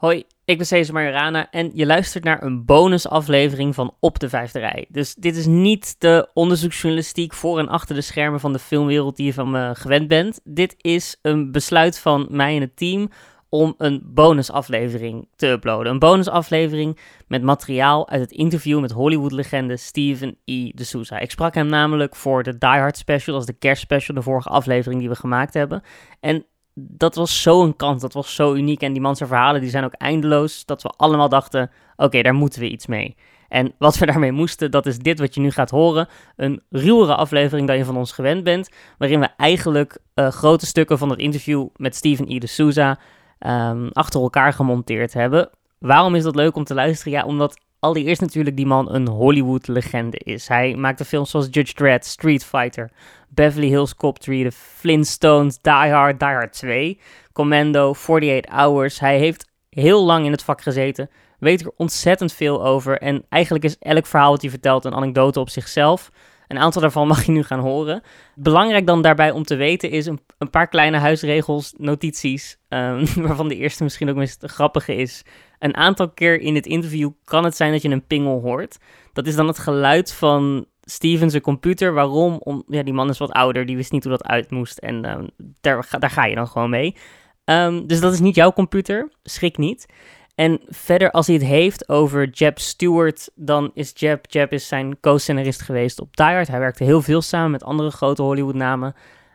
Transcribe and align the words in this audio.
Hoi, 0.00 0.24
ik 0.44 0.56
ben 0.56 0.66
Cesar 0.66 0.94
Majorana 0.94 1.50
en 1.50 1.70
je 1.74 1.86
luistert 1.86 2.24
naar 2.24 2.42
een 2.42 2.64
bonusaflevering 2.64 3.74
van 3.74 3.94
Op 3.98 4.18
de 4.18 4.28
Vijfde 4.28 4.58
Rij. 4.58 4.86
Dus 4.88 5.14
dit 5.14 5.36
is 5.36 5.46
niet 5.46 5.94
de 5.98 6.30
onderzoeksjournalistiek 6.34 7.32
voor 7.32 7.58
en 7.58 7.68
achter 7.68 7.94
de 7.94 8.00
schermen 8.00 8.40
van 8.40 8.52
de 8.52 8.58
filmwereld 8.58 9.16
die 9.16 9.26
je 9.26 9.32
van 9.32 9.50
me 9.50 9.74
gewend 9.74 10.08
bent. 10.08 10.40
Dit 10.44 10.74
is 10.76 11.18
een 11.22 11.52
besluit 11.52 11.98
van 11.98 12.26
mij 12.30 12.54
en 12.54 12.60
het 12.60 12.76
team 12.76 13.10
om 13.48 13.74
een 13.78 14.02
bonusaflevering 14.04 15.28
te 15.36 15.46
uploaden. 15.46 15.92
Een 15.92 15.98
bonusaflevering 15.98 16.98
met 17.28 17.42
materiaal 17.42 18.08
uit 18.08 18.20
het 18.20 18.32
interview 18.32 18.80
met 18.80 18.90
Hollywood-legende 18.90 19.76
Steven 19.76 20.36
E. 20.44 20.70
de 20.74 20.84
Souza. 20.84 21.18
Ik 21.18 21.30
sprak 21.30 21.54
hem 21.54 21.66
namelijk 21.66 22.16
voor 22.16 22.42
de 22.42 22.58
Die 22.58 22.68
Hard 22.68 22.96
special, 22.96 23.38
is 23.38 23.46
de 23.46 23.52
kerstspecial, 23.52 24.16
de 24.16 24.22
vorige 24.22 24.48
aflevering 24.48 25.00
die 25.00 25.08
we 25.08 25.16
gemaakt 25.16 25.54
hebben. 25.54 25.82
En 26.20 26.44
dat 26.74 27.14
was 27.14 27.42
zo'n 27.42 27.76
kans, 27.76 28.02
dat 28.02 28.12
was 28.12 28.34
zo 28.34 28.54
uniek. 28.54 28.82
En 28.82 28.92
die 28.92 29.02
man 29.02 29.16
verhalen 29.16 29.60
die 29.60 29.70
zijn 29.70 29.84
ook 29.84 29.92
eindeloos, 29.92 30.64
dat 30.64 30.82
we 30.82 30.88
allemaal 30.88 31.28
dachten, 31.28 31.70
oké, 31.96 32.22
daar 32.22 32.34
moeten 32.34 32.60
we 32.60 32.68
iets 32.68 32.86
mee. 32.86 33.16
En 33.48 33.74
wat 33.78 33.98
we 33.98 34.06
daarmee 34.06 34.32
moesten, 34.32 34.70
dat 34.70 34.86
is 34.86 34.98
dit 34.98 35.18
wat 35.18 35.34
je 35.34 35.40
nu 35.40 35.50
gaat 35.50 35.70
horen. 35.70 36.08
Een 36.36 36.62
ruwere 36.70 37.14
aflevering 37.14 37.66
dan 37.66 37.76
je 37.76 37.84
van 37.84 37.96
ons 37.96 38.12
gewend 38.12 38.44
bent. 38.44 38.70
Waarin 38.98 39.20
we 39.20 39.28
eigenlijk 39.36 39.98
uh, 40.14 40.28
grote 40.28 40.66
stukken 40.66 40.98
van 40.98 41.10
het 41.10 41.18
interview 41.18 41.66
met 41.76 41.94
Steven 41.94 42.30
E. 42.30 42.38
de 42.38 42.46
Souza 42.46 42.98
um, 43.38 43.88
achter 43.92 44.20
elkaar 44.20 44.52
gemonteerd 44.52 45.12
hebben. 45.12 45.50
Waarom 45.78 46.14
is 46.14 46.22
dat 46.22 46.34
leuk 46.34 46.56
om 46.56 46.64
te 46.64 46.74
luisteren? 46.74 47.12
Ja, 47.12 47.24
omdat 47.24 47.58
allereerst 47.80 48.20
natuurlijk 48.20 48.56
die 48.56 48.66
man 48.66 48.94
een 48.94 49.08
Hollywood-legende 49.08 50.18
is. 50.18 50.48
Hij 50.48 50.74
maakte 50.74 51.04
films 51.04 51.30
zoals 51.30 51.48
Judge 51.50 51.74
Dredd, 51.74 52.04
Street 52.04 52.44
Fighter, 52.44 52.90
Beverly 53.28 53.68
Hills 53.68 53.94
Cop 53.94 54.18
3, 54.18 54.44
The 54.44 54.52
Flintstones, 54.52 55.58
Die 55.60 55.72
Hard, 55.72 56.18
Die 56.18 56.28
Hard 56.28 56.52
2, 56.52 57.00
Commando, 57.32 57.90
48 57.90 58.52
Hours. 58.52 59.00
Hij 59.00 59.18
heeft 59.18 59.48
heel 59.70 60.04
lang 60.04 60.24
in 60.24 60.32
het 60.32 60.42
vak 60.42 60.62
gezeten, 60.62 61.10
weet 61.38 61.60
er 61.60 61.72
ontzettend 61.76 62.32
veel 62.32 62.64
over 62.64 62.98
en 62.98 63.24
eigenlijk 63.28 63.64
is 63.64 63.78
elk 63.78 64.06
verhaal 64.06 64.30
wat 64.30 64.40
hij 64.40 64.50
vertelt 64.50 64.84
een 64.84 64.94
anekdote 64.94 65.40
op 65.40 65.48
zichzelf. 65.48 66.10
Een 66.48 66.58
aantal 66.58 66.80
daarvan 66.80 67.06
mag 67.12 67.24
je 67.24 67.32
nu 67.32 67.42
gaan 67.42 67.60
horen. 67.60 68.02
Belangrijk 68.34 68.86
dan 68.86 69.02
daarbij 69.02 69.30
om 69.30 69.44
te 69.44 69.56
weten 69.56 69.90
is 69.90 70.06
een, 70.06 70.20
een 70.38 70.50
paar 70.50 70.68
kleine 70.68 70.98
huisregels, 70.98 71.74
notities, 71.76 72.58
um, 72.68 73.04
waarvan 73.26 73.48
de 73.48 73.56
eerste 73.56 73.82
misschien 73.82 74.10
ook 74.10 74.16
meest 74.16 74.42
grappige 74.46 74.96
is. 74.96 75.24
Een 75.60 75.76
aantal 75.76 76.10
keer 76.10 76.40
in 76.40 76.54
het 76.54 76.66
interview 76.66 77.10
kan 77.24 77.44
het 77.44 77.56
zijn 77.56 77.72
dat 77.72 77.82
je 77.82 77.88
een 77.88 78.06
pingel 78.06 78.40
hoort. 78.40 78.78
Dat 79.12 79.26
is 79.26 79.34
dan 79.34 79.46
het 79.46 79.58
geluid 79.58 80.12
van 80.12 80.66
Steven 80.80 81.40
computer. 81.40 81.92
Waarom? 81.92 82.36
Om, 82.38 82.62
ja, 82.66 82.82
die 82.82 82.92
man 82.92 83.08
is 83.08 83.18
wat 83.18 83.30
ouder, 83.30 83.66
die 83.66 83.76
wist 83.76 83.92
niet 83.92 84.02
hoe 84.04 84.12
dat 84.12 84.26
uit 84.26 84.50
moest. 84.50 84.78
En 84.78 85.10
um, 85.10 85.28
daar, 85.60 85.84
ga 86.00 86.24
je 86.24 86.34
dan 86.34 86.48
gewoon 86.48 86.70
mee. 86.70 86.96
Um, 87.44 87.86
dus 87.86 88.00
dat 88.00 88.12
is 88.12 88.20
niet 88.20 88.34
jouw 88.34 88.52
computer, 88.52 89.12
schrik 89.22 89.58
niet. 89.58 89.86
En 90.34 90.60
verder, 90.66 91.10
als 91.10 91.26
hij 91.26 91.36
het 91.36 91.44
heeft 91.44 91.88
over 91.88 92.28
Jeb 92.28 92.58
Stewart, 92.58 93.30
dan 93.34 93.70
is 93.74 93.92
Jeb, 93.94 94.24
Jeb 94.28 94.52
is 94.52 94.68
zijn 94.68 95.00
co-scenarist 95.00 95.62
geweest 95.62 96.00
op 96.00 96.16
Die. 96.16 96.26
Hij 96.26 96.58
werkte 96.58 96.84
heel 96.84 97.02
veel 97.02 97.22
samen 97.22 97.50
met 97.50 97.64
andere 97.64 97.90
grote 97.90 98.22
Hollywood-namen. 98.22 98.94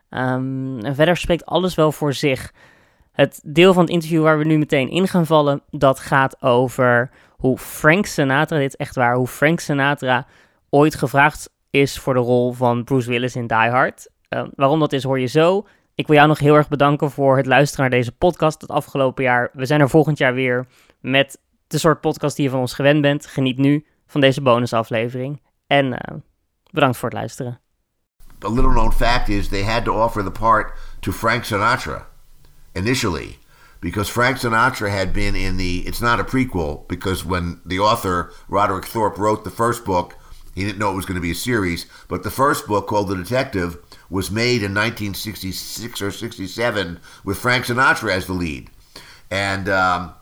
Um, 0.09 0.79
en 0.79 0.95
verder 0.95 1.17
spreekt 1.17 1.45
alles 1.45 1.75
wel 1.75 1.91
voor 1.91 2.13
zich. 2.13 2.53
Het 3.15 3.41
deel 3.43 3.73
van 3.73 3.83
het 3.83 3.91
interview 3.91 4.23
waar 4.23 4.37
we 4.37 4.45
nu 4.45 4.57
meteen 4.57 4.89
in 4.89 5.07
gaan 5.07 5.25
vallen, 5.25 5.61
dat 5.69 5.99
gaat 5.99 6.41
over 6.41 7.09
hoe 7.31 7.57
Frank 7.57 8.05
Sinatra, 8.05 8.57
dit 8.57 8.75
echt 8.75 8.95
waar, 8.95 9.15
hoe 9.15 9.27
Frank 9.27 9.59
Sinatra 9.59 10.27
ooit 10.69 10.95
gevraagd 10.95 11.49
is 11.69 11.99
voor 11.99 12.13
de 12.13 12.19
rol 12.19 12.53
van 12.53 12.83
Bruce 12.83 13.09
Willis 13.09 13.35
in 13.35 13.47
Die 13.47 13.57
Hard. 13.69 14.09
Uh, 14.29 14.43
waarom 14.55 14.79
dat 14.79 14.93
is, 14.93 15.03
hoor 15.03 15.19
je 15.19 15.25
zo. 15.25 15.65
Ik 15.95 16.07
wil 16.07 16.15
jou 16.15 16.27
nog 16.27 16.39
heel 16.39 16.55
erg 16.55 16.67
bedanken 16.67 17.11
voor 17.11 17.37
het 17.37 17.45
luisteren 17.45 17.89
naar 17.89 17.99
deze 17.99 18.11
podcast 18.11 18.61
het 18.61 18.69
afgelopen 18.69 19.23
jaar. 19.23 19.49
We 19.53 19.65
zijn 19.65 19.81
er 19.81 19.89
volgend 19.89 20.17
jaar 20.17 20.33
weer 20.33 20.67
met 20.99 21.39
de 21.67 21.77
soort 21.77 22.01
podcast 22.01 22.35
die 22.35 22.45
je 22.45 22.51
van 22.51 22.59
ons 22.59 22.73
gewend 22.73 23.01
bent. 23.01 23.25
Geniet 23.25 23.57
nu 23.57 23.85
van 24.07 24.21
deze 24.21 24.41
bonusaflevering. 24.41 25.41
En 25.67 25.85
uh, 25.85 25.97
bedankt 26.71 26.97
voor 26.97 27.09
het 27.09 27.17
luisteren. 27.17 27.59
A 28.45 28.49
little 28.49 28.71
known 28.71 28.91
fact 28.91 29.29
is 29.29 29.47
they 29.47 29.63
had 29.63 29.83
to 29.83 30.03
offer 30.03 30.23
the 30.23 30.31
part 30.31 30.71
to 30.99 31.11
Frank 31.11 31.43
Sinatra 31.43 32.13
initially. 32.75 33.37
Because 33.81 34.09
Frank 34.09 34.37
Sinatra 34.37 34.89
had 34.89 35.13
been 35.13 35.35
in 35.35 35.57
the. 35.57 35.79
It's 35.85 36.01
not 36.01 36.19
a 36.19 36.23
prequel, 36.23 36.87
because 36.87 37.23
when 37.23 37.61
the 37.65 37.79
author, 37.79 38.31
Roderick 38.47 38.85
Thorp, 38.85 39.17
wrote 39.17 39.43
the 39.43 39.51
first 39.51 39.85
book, 39.85 40.15
he 40.55 40.63
didn't 40.63 40.79
know 40.79 40.91
it 40.91 40.95
was 40.95 41.05
going 41.05 41.15
to 41.15 41.21
be 41.21 41.31
a 41.31 41.35
series. 41.35 41.85
But 42.07 42.23
the 42.23 42.31
first 42.31 42.65
book, 42.65 42.87
called 42.87 43.09
The 43.09 43.15
Detective, 43.15 43.77
was 44.09 44.31
made 44.31 44.63
in 44.63 44.73
1966 44.73 46.01
or 46.01 46.09
67 46.09 46.99
with 47.23 47.37
Frank 47.37 47.65
Sinatra 47.65 48.11
as 48.11 48.25
the 48.25 48.33
lead. 48.33 48.69
And 49.29 49.67
um, 49.67 50.13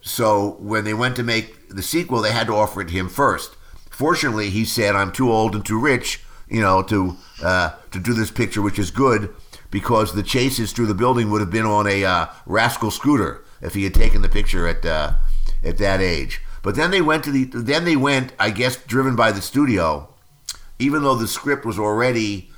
so 0.00 0.56
when 0.60 0.84
they 0.84 0.94
went 0.94 1.16
to 1.16 1.22
make 1.22 1.68
the 1.70 1.82
sequel, 1.82 2.20
they 2.20 2.32
had 2.32 2.46
to 2.48 2.54
offer 2.54 2.82
it 2.82 2.88
to 2.88 2.94
him 2.94 3.08
first. 3.08 3.56
Fortunately, 3.90 4.50
he 4.50 4.64
said, 4.64 4.94
"I'm 4.94 5.10
too 5.10 5.32
old 5.32 5.54
and 5.54 5.64
too 5.64 5.80
rich, 5.80 6.22
you 6.48 6.60
know, 6.60 6.82
to 6.82 7.16
uh, 7.42 7.70
to 7.90 7.98
do 7.98 8.12
this 8.12 8.30
picture, 8.30 8.62
which 8.62 8.78
is 8.78 8.90
good 8.90 9.34
because 9.70 10.12
the 10.12 10.22
chases 10.22 10.72
through 10.72 10.86
the 10.86 10.94
building 10.94 11.30
would 11.30 11.40
have 11.40 11.50
been 11.50 11.66
on 11.66 11.86
a 11.86 12.04
uh, 12.04 12.26
rascal 12.46 12.90
scooter 12.90 13.44
if 13.60 13.74
he 13.74 13.84
had 13.84 13.94
taken 13.94 14.22
the 14.22 14.28
picture 14.28 14.66
at 14.66 14.84
uh, 14.84 15.12
at 15.62 15.78
that 15.78 16.00
age." 16.00 16.40
But 16.62 16.74
then 16.74 16.90
they 16.90 17.00
went 17.00 17.24
to 17.24 17.30
the 17.30 17.44
then 17.44 17.84
they 17.84 17.96
went, 17.96 18.32
I 18.38 18.50
guess, 18.50 18.76
driven 18.76 19.16
by 19.16 19.32
the 19.32 19.42
studio, 19.42 20.08
even 20.78 21.02
though 21.02 21.14
the 21.14 21.28
script 21.28 21.64
was 21.64 21.78
already 21.78 22.50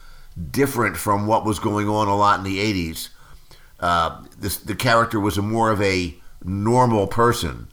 different 0.51 0.97
from 0.97 1.27
what 1.27 1.45
was 1.45 1.59
going 1.59 1.89
on 1.89 2.09
a 2.09 2.17
lot 2.17 2.39
in 2.39 2.45
the 2.45 2.59
80s. 2.59 3.09
Uh, 3.79 4.23
this, 4.39 4.57
the 4.57 4.75
character 4.75 5.19
was 5.19 5.39
a 5.39 5.43
more 5.43 5.71
of 5.71 5.81
a 5.81 6.17
normal 6.43 7.07
person. 7.07 7.69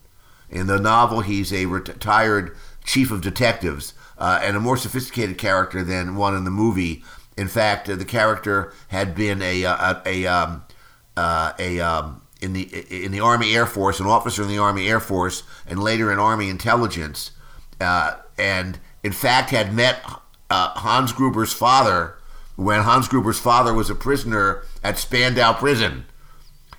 In 0.50 0.66
the 0.66 0.78
novel, 0.78 1.20
he's 1.20 1.52
a 1.52 1.66
retired 1.66 2.56
chief 2.84 3.10
of 3.10 3.20
detectives 3.20 3.92
uh, 4.16 4.40
and 4.42 4.56
a 4.56 4.60
more 4.60 4.76
sophisticated 4.76 5.38
character 5.38 5.84
than 5.84 6.16
one 6.16 6.34
in 6.34 6.44
the 6.44 6.50
movie. 6.50 7.04
In 7.38 7.48
fact, 7.48 7.88
uh, 7.88 7.96
the 7.96 8.04
character 8.04 8.72
had 8.88 9.14
been 9.14 9.40
a 9.42 9.62
a, 9.62 10.02
a, 10.04 10.26
um, 10.26 10.62
uh, 11.16 11.52
a 11.58 11.80
um, 11.80 12.22
in 12.40 12.52
the 12.52 12.62
in 12.90 13.12
the 13.12 13.20
Army 13.20 13.54
Air 13.54 13.66
Force, 13.66 14.00
an 14.00 14.06
officer 14.06 14.42
in 14.42 14.48
the 14.48 14.58
Army 14.58 14.88
Air 14.88 15.00
Force, 15.00 15.42
and 15.66 15.78
later 15.78 16.12
in 16.12 16.18
Army 16.18 16.48
intelligence, 16.48 17.30
uh, 17.80 18.16
and 18.36 18.78
in 19.02 19.12
fact 19.12 19.50
had 19.50 19.72
met 19.72 20.02
uh, 20.50 20.70
Hans 20.70 21.12
Gruber's 21.12 21.52
father 21.52 22.14
when 22.56 22.82
Hans 22.82 23.06
Gruber's 23.06 23.38
father 23.38 23.72
was 23.72 23.88
a 23.88 23.94
prisoner 23.94 24.64
at 24.82 24.98
Spandau 24.98 25.52
Prison 25.52 26.06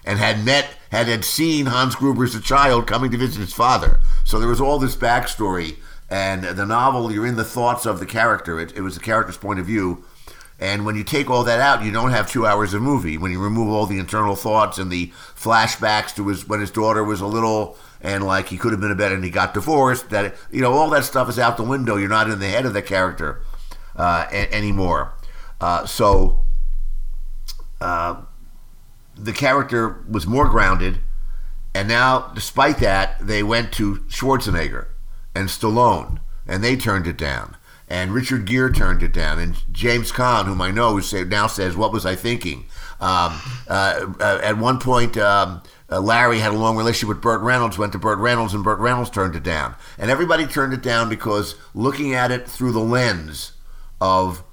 and 0.05 0.19
had 0.19 0.43
met, 0.43 0.75
had, 0.91 1.07
had 1.07 1.23
seen 1.23 1.67
Hans 1.67 1.95
Gruber 1.95 2.25
as 2.25 2.35
a 2.35 2.41
child 2.41 2.85
coming 2.85 3.11
to 3.11 3.17
visit 3.17 3.39
his 3.39 3.53
father. 3.53 4.01
So 4.25 4.39
there 4.39 4.49
was 4.49 4.59
all 4.59 4.77
this 4.77 4.97
backstory. 4.97 5.77
And 6.09 6.43
the 6.43 6.65
novel, 6.65 7.11
you're 7.11 7.27
in 7.27 7.37
the 7.37 7.43
thoughts 7.45 7.85
of 7.85 7.99
the 7.99 8.05
character. 8.05 8.59
It, 8.59 8.75
it 8.75 8.81
was 8.81 8.95
the 8.95 9.01
character's 9.01 9.37
point 9.37 9.59
of 9.59 9.67
view. 9.67 10.03
And 10.59 10.85
when 10.85 10.95
you 10.95 11.05
take 11.05 11.29
all 11.29 11.45
that 11.45 11.61
out, 11.61 11.83
you 11.83 11.91
don't 11.91 12.11
have 12.11 12.29
two 12.29 12.45
hours 12.45 12.73
of 12.73 12.81
movie. 12.81 13.17
When 13.17 13.31
you 13.31 13.41
remove 13.41 13.69
all 13.69 13.85
the 13.85 13.97
internal 13.97 14.35
thoughts 14.35 14.77
and 14.77 14.91
the 14.91 15.07
flashbacks 15.35 16.13
to 16.15 16.27
his 16.27 16.47
when 16.47 16.59
his 16.59 16.71
daughter 16.71 17.03
was 17.03 17.21
a 17.21 17.25
little 17.27 17.77
and 18.01 18.25
like 18.25 18.49
he 18.49 18.57
could 18.57 18.71
have 18.71 18.81
been 18.81 18.91
a 18.91 18.95
better 18.95 19.15
and 19.15 19.23
he 19.23 19.29
got 19.29 19.53
divorced, 19.53 20.09
that 20.09 20.35
you 20.51 20.61
know 20.61 20.73
all 20.73 20.89
that 20.89 21.05
stuff 21.05 21.29
is 21.29 21.39
out 21.39 21.55
the 21.55 21.63
window. 21.63 21.95
You're 21.95 22.09
not 22.09 22.29
in 22.29 22.39
the 22.39 22.49
head 22.49 22.65
of 22.65 22.73
the 22.73 22.81
character 22.81 23.41
uh, 23.95 24.27
a- 24.31 24.53
anymore. 24.53 25.13
Uh, 25.61 25.85
so 25.85 26.45
uh, 27.79 28.21
the 29.15 29.33
character 29.33 30.03
was 30.09 30.27
more 30.27 30.47
grounded, 30.49 30.99
and 31.73 31.87
now, 31.87 32.31
despite 32.33 32.79
that, 32.79 33.15
they 33.25 33.43
went 33.43 33.71
to 33.73 33.97
Schwarzenegger 34.07 34.87
and 35.33 35.47
Stallone, 35.47 36.19
and 36.47 36.63
they 36.63 36.75
turned 36.75 37.07
it 37.07 37.17
down. 37.17 37.55
And 37.89 38.13
Richard 38.13 38.45
Gere 38.45 38.71
turned 38.71 39.01
it 39.01 39.11
down, 39.11 39.39
and 39.39 39.55
James 39.73 40.11
Caan, 40.11 40.45
whom 40.45 40.61
I 40.61 40.69
know, 40.69 41.01
now 41.27 41.47
says, 41.47 41.75
"What 41.75 41.91
was 41.91 42.05
I 42.05 42.15
thinking?" 42.15 42.65
Um, 43.01 43.41
uh, 43.67 44.05
uh, 44.19 44.39
at 44.43 44.57
one 44.57 44.79
point, 44.79 45.17
um, 45.17 45.63
uh, 45.91 45.99
Larry 45.99 46.39
had 46.39 46.51
a 46.51 46.57
long 46.57 46.77
relationship 46.77 47.09
with 47.09 47.21
Burt 47.21 47.41
Reynolds, 47.41 47.77
went 47.77 47.93
to 47.93 47.99
Burt 47.99 48.19
Reynolds, 48.19 48.53
and 48.53 48.63
Burt 48.63 48.79
Reynolds 48.79 49.09
turned 49.09 49.35
it 49.35 49.43
down. 49.43 49.75
And 49.97 50.11
everybody 50.11 50.45
turned 50.45 50.73
it 50.73 50.83
down 50.83 51.09
because 51.09 51.55
looking 51.73 52.13
at 52.13 52.29
it 52.29 52.47
through 52.47 52.73
the 52.73 52.79
lens 52.79 53.53
of 53.99 54.43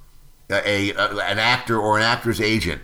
a, 0.49 0.91
a 0.91 0.95
an 0.95 1.37
actor 1.37 1.77
or 1.77 1.97
an 1.97 2.03
actor's 2.03 2.41
agent, 2.41 2.81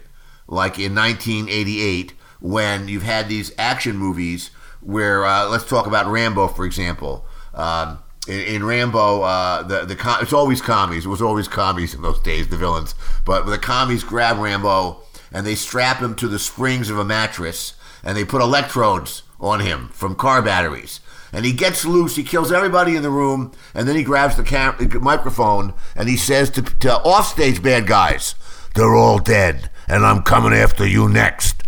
like 0.48 0.78
in 0.78 0.94
1988, 0.94 2.14
when 2.40 2.88
you've 2.88 3.04
had 3.04 3.28
these 3.28 3.54
action 3.58 3.98
movies 3.98 4.52
where 4.82 5.26
uh, 5.26 5.48
let's 5.48 5.68
talk 5.68 5.88
about 5.88 6.08
Rambo, 6.08 6.50
for 6.50 6.66
example. 6.66 7.26
Um, 7.54 8.00
in, 8.28 8.40
in, 8.40 8.66
Rambo, 8.66 9.22
uh, 9.22 9.64
the 9.64 9.86
the 9.86 10.18
it's 10.22 10.34
always 10.34 10.62
commies. 10.62 11.06
It 11.06 11.10
was 11.10 11.22
always 11.22 11.48
commies 11.48 11.94
in 11.94 12.02
those 12.02 12.20
days, 12.22 12.48
the 12.48 12.58
villains. 12.58 12.96
But 13.26 13.46
the 13.46 13.58
commies 13.58 14.04
grab 14.04 14.38
Rambo 14.38 15.02
and 15.32 15.46
they 15.46 15.56
strap 15.56 16.00
him 16.00 16.16
to 16.16 16.28
the 16.28 16.40
springs 16.40 16.90
of 16.90 16.98
a 16.98 17.04
mattress 17.04 17.74
and 18.04 18.16
they 18.16 18.26
put 18.26 18.42
electrodes 18.42 19.24
on 19.40 19.60
him 19.60 19.90
from 19.90 20.16
car 20.16 20.42
batteries 20.42 21.00
and 21.34 21.46
he 21.46 21.52
gets 21.52 21.84
loose. 21.84 22.16
He 22.16 22.24
kills 22.24 22.52
everybody 22.52 22.96
in 22.96 23.02
the 23.02 23.10
room, 23.10 23.52
and 23.74 23.88
then 23.88 23.96
he 23.96 24.04
grabs 24.04 24.38
the 24.38 24.44
cam- 24.44 24.78
microphone 25.02 25.74
and 25.96 26.08
he 26.08 26.16
says 26.16 26.50
to, 26.52 26.62
to 26.62 26.94
offstage 27.00 27.62
bad 27.62 27.88
guys, 27.88 28.36
"They're 28.76 28.96
all 28.96 29.18
dead, 29.18 29.70
and 29.88 30.06
I'm 30.06 30.22
coming 30.22 30.54
after 30.54 30.86
you 30.86 31.10
next." 31.10 31.64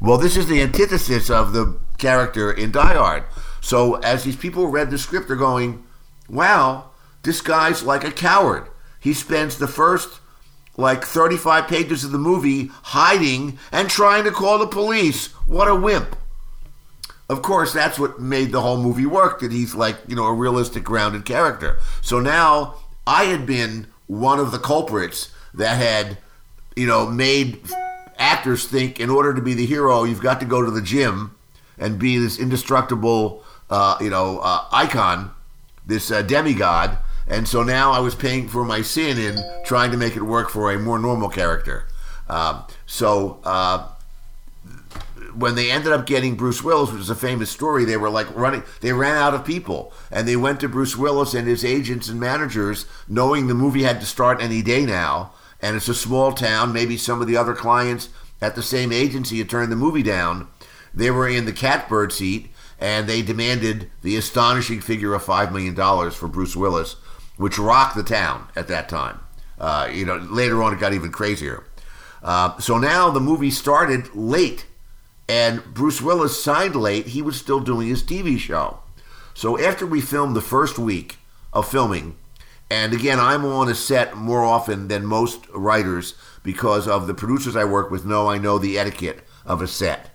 Well, 0.00 0.18
this 0.18 0.36
is 0.36 0.46
the 0.46 0.60
antithesis 0.60 1.30
of 1.30 1.52
the 1.54 1.78
character 1.96 2.52
in 2.52 2.70
Die 2.70 2.94
Hard. 2.94 3.24
So 3.62 3.94
as 3.96 4.24
these 4.24 4.36
people 4.36 4.66
read 4.66 4.90
the 4.90 4.98
script, 4.98 5.28
they're 5.28 5.36
going, 5.36 5.82
"Wow, 6.28 6.90
this 7.22 7.40
guy's 7.40 7.82
like 7.82 8.04
a 8.04 8.10
coward. 8.10 8.68
He 9.00 9.12
spends 9.12 9.58
the 9.58 9.68
first 9.68 10.20
like 10.76 11.04
35 11.04 11.68
pages 11.68 12.04
of 12.04 12.12
the 12.12 12.18
movie 12.18 12.70
hiding 12.82 13.58
and 13.72 13.88
trying 13.88 14.24
to 14.24 14.30
call 14.30 14.58
the 14.58 14.66
police. 14.66 15.28
What 15.46 15.68
a 15.68 15.74
wimp." 15.74 16.16
Of 17.28 17.42
course, 17.42 17.72
that's 17.72 17.98
what 17.98 18.20
made 18.20 18.52
the 18.52 18.60
whole 18.60 18.80
movie 18.80 19.06
work. 19.06 19.40
That 19.40 19.50
he's 19.50 19.74
like, 19.74 19.96
you 20.06 20.14
know, 20.14 20.26
a 20.26 20.32
realistic, 20.32 20.84
grounded 20.84 21.24
character. 21.24 21.78
So 22.00 22.20
now 22.20 22.76
I 23.06 23.24
had 23.24 23.46
been 23.46 23.88
one 24.06 24.38
of 24.38 24.52
the 24.52 24.58
culprits 24.58 25.30
that 25.54 25.76
had, 25.76 26.18
you 26.76 26.86
know, 26.86 27.06
made 27.06 27.60
actors 28.18 28.66
think 28.66 29.00
in 29.00 29.10
order 29.10 29.34
to 29.34 29.42
be 29.42 29.54
the 29.54 29.66
hero, 29.66 30.04
you've 30.04 30.20
got 30.20 30.40
to 30.40 30.46
go 30.46 30.64
to 30.64 30.70
the 30.70 30.82
gym 30.82 31.34
and 31.78 31.98
be 31.98 32.18
this 32.18 32.38
indestructible, 32.38 33.44
uh, 33.70 33.96
you 34.00 34.10
know, 34.10 34.38
uh, 34.38 34.64
icon, 34.72 35.30
this 35.86 36.10
uh, 36.10 36.22
demigod. 36.22 36.98
And 37.28 37.48
so 37.48 37.62
now 37.62 37.92
I 37.92 37.98
was 37.98 38.14
paying 38.14 38.48
for 38.48 38.64
my 38.64 38.82
sin 38.82 39.18
in 39.18 39.38
trying 39.64 39.90
to 39.90 39.96
make 39.96 40.16
it 40.16 40.22
work 40.22 40.50
for 40.50 40.72
a 40.72 40.78
more 40.78 40.98
normal 40.98 41.28
character. 41.28 41.88
Um, 42.28 42.64
so 42.86 43.40
uh, 43.44 43.88
when 45.34 45.54
they 45.54 45.70
ended 45.70 45.92
up 45.92 46.06
getting 46.06 46.34
Bruce 46.34 46.62
Willis, 46.62 46.92
which 46.92 47.00
is 47.00 47.10
a 47.10 47.14
famous 47.14 47.50
story, 47.50 47.84
they 47.84 47.96
were 47.96 48.10
like 48.10 48.34
running, 48.34 48.62
they 48.80 48.92
ran 48.92 49.16
out 49.16 49.34
of 49.34 49.44
people. 49.44 49.92
And 50.10 50.26
they 50.26 50.36
went 50.36 50.60
to 50.60 50.68
Bruce 50.68 50.96
Willis 50.96 51.34
and 51.34 51.46
his 51.46 51.64
agents 51.64 52.08
and 52.08 52.18
managers, 52.20 52.86
knowing 53.08 53.46
the 53.46 53.54
movie 53.54 53.82
had 53.82 54.00
to 54.00 54.06
start 54.06 54.40
any 54.40 54.62
day 54.62 54.86
now. 54.86 55.32
And 55.60 55.76
it's 55.76 55.88
a 55.88 55.94
small 55.94 56.32
town. 56.32 56.72
Maybe 56.72 56.96
some 56.96 57.20
of 57.20 57.26
the 57.26 57.36
other 57.36 57.54
clients 57.54 58.08
at 58.40 58.54
the 58.54 58.62
same 58.62 58.92
agency 58.92 59.38
had 59.38 59.50
turned 59.50 59.72
the 59.72 59.76
movie 59.76 60.02
down. 60.02 60.48
They 60.94 61.10
were 61.10 61.28
in 61.28 61.44
the 61.44 61.52
catbird 61.52 62.12
seat 62.12 62.50
and 62.78 63.08
they 63.08 63.22
demanded 63.22 63.90
the 64.02 64.16
astonishing 64.16 64.80
figure 64.80 65.14
of 65.14 65.24
$5 65.24 65.52
million 65.52 65.74
for 66.10 66.28
Bruce 66.28 66.56
Willis, 66.56 66.96
which 67.36 67.58
rocked 67.58 67.96
the 67.96 68.02
town 68.02 68.48
at 68.54 68.68
that 68.68 68.88
time. 68.88 69.20
Uh, 69.58 69.88
you 69.90 70.04
know, 70.04 70.16
later 70.16 70.62
on 70.62 70.74
it 70.74 70.80
got 70.80 70.92
even 70.92 71.10
crazier. 71.10 71.64
Uh, 72.22 72.58
so 72.58 72.76
now 72.78 73.10
the 73.10 73.20
movie 73.20 73.50
started 73.50 74.14
late 74.14 74.66
and 75.28 75.62
Bruce 75.74 76.00
Willis 76.00 76.42
signed 76.42 76.76
late. 76.76 77.08
He 77.08 77.22
was 77.22 77.36
still 77.36 77.60
doing 77.60 77.88
his 77.88 78.02
TV 78.02 78.38
show. 78.38 78.80
So 79.34 79.58
after 79.58 79.86
we 79.86 80.00
filmed 80.00 80.36
the 80.36 80.40
first 80.40 80.78
week 80.78 81.16
of 81.52 81.68
filming, 81.68 82.16
and 82.70 82.92
again, 82.92 83.20
I'm 83.20 83.44
on 83.44 83.68
a 83.68 83.74
set 83.74 84.16
more 84.16 84.44
often 84.44 84.88
than 84.88 85.06
most 85.06 85.46
writers 85.52 86.14
because 86.42 86.88
of 86.88 87.06
the 87.06 87.14
producers 87.14 87.56
I 87.56 87.64
work 87.64 87.90
with 87.90 88.04
know 88.04 88.28
I 88.28 88.38
know 88.38 88.58
the 88.58 88.78
etiquette 88.78 89.20
of 89.44 89.62
a 89.62 89.68
set. 89.68 90.10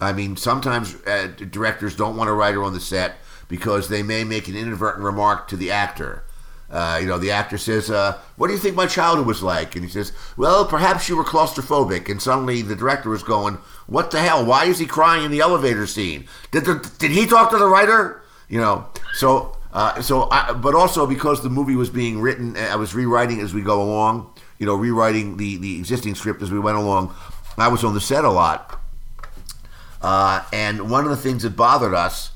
I 0.00 0.12
mean, 0.12 0.36
sometimes 0.36 0.94
uh, 1.06 1.28
directors 1.50 1.96
don't 1.96 2.16
want 2.16 2.30
a 2.30 2.32
writer 2.32 2.62
on 2.62 2.72
the 2.72 2.80
set 2.80 3.16
because 3.48 3.88
they 3.88 4.02
may 4.02 4.24
make 4.24 4.48
an 4.48 4.56
inadvertent 4.56 5.04
remark 5.04 5.48
to 5.48 5.56
the 5.56 5.70
actor. 5.70 6.24
Uh, 6.68 6.98
you 7.00 7.06
know, 7.06 7.18
the 7.18 7.30
actor 7.30 7.56
says, 7.56 7.90
uh, 7.90 8.18
What 8.36 8.48
do 8.48 8.52
you 8.52 8.58
think 8.58 8.74
my 8.74 8.86
childhood 8.86 9.26
was 9.26 9.42
like? 9.42 9.76
And 9.76 9.84
he 9.84 9.90
says, 9.90 10.12
Well, 10.36 10.64
perhaps 10.66 11.08
you 11.08 11.16
were 11.16 11.24
claustrophobic. 11.24 12.10
And 12.10 12.20
suddenly 12.20 12.60
the 12.62 12.74
director 12.74 13.14
is 13.14 13.22
going, 13.22 13.58
What 13.86 14.10
the 14.10 14.20
hell? 14.20 14.44
Why 14.44 14.64
is 14.64 14.78
he 14.78 14.86
crying 14.86 15.24
in 15.24 15.30
the 15.30 15.40
elevator 15.40 15.86
scene? 15.86 16.26
Did, 16.50 16.64
the, 16.64 16.90
did 16.98 17.12
he 17.12 17.26
talk 17.26 17.50
to 17.50 17.58
the 17.58 17.68
writer? 17.68 18.22
You 18.48 18.60
know, 18.60 18.88
so, 19.14 19.56
uh, 19.72 20.02
so 20.02 20.28
I, 20.30 20.52
but 20.52 20.74
also 20.74 21.06
because 21.06 21.42
the 21.42 21.50
movie 21.50 21.76
was 21.76 21.90
being 21.90 22.20
written, 22.20 22.56
I 22.56 22.76
was 22.76 22.94
rewriting 22.94 23.40
as 23.40 23.54
we 23.54 23.62
go 23.62 23.80
along, 23.80 24.32
you 24.58 24.66
know, 24.66 24.74
rewriting 24.74 25.36
the, 25.36 25.56
the 25.58 25.78
existing 25.78 26.16
script 26.16 26.42
as 26.42 26.50
we 26.50 26.58
went 26.58 26.78
along. 26.78 27.14
I 27.58 27.68
was 27.68 27.84
on 27.84 27.94
the 27.94 28.00
set 28.00 28.24
a 28.24 28.30
lot. 28.30 28.80
Uh, 30.06 30.44
and 30.52 30.88
one 30.88 31.02
of 31.02 31.10
the 31.10 31.16
things 31.16 31.42
that 31.42 31.56
bothered 31.56 31.92
us 31.92 32.30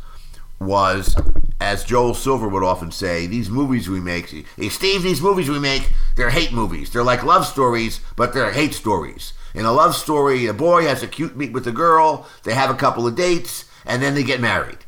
was 0.58 1.14
as 1.61 1.84
Joel 1.84 2.14
Silver 2.14 2.49
would 2.49 2.64
often 2.64 2.90
say, 2.90 3.28
these 3.28 3.49
movies 3.49 3.88
we 3.88 4.00
make, 4.00 4.28
hey 4.56 4.69
Steve, 4.69 5.05
these 5.05 5.22
movies 5.22 5.49
we 5.49 5.61
make, 5.61 5.88
they're 6.17 6.31
hate 6.31 6.52
movies. 6.52 6.90
They're 6.90 7.05
like 7.05 7.22
love 7.22 7.46
stories, 7.46 8.00
but 8.17 8.34
they're 8.34 8.50
hate 8.50 8.75
stories. 8.75 9.34
In 9.55 9.67
a 9.67 9.72
love 9.72 9.94
story, 9.94 10.46
a 10.46 10.52
boy 10.52 10.82
has 10.82 11.05
a 11.05 11.06
cute 11.06 11.37
meet 11.37 11.52
with 11.52 11.64
a 11.69 11.70
girl, 11.70 12.26
they 12.43 12.55
have 12.55 12.70
a 12.70 12.75
couple 12.75 13.06
of 13.06 13.14
dates, 13.14 13.67
and 13.87 14.02
then 14.02 14.16
they 14.16 14.25
get 14.25 14.40
married. 14.40 14.78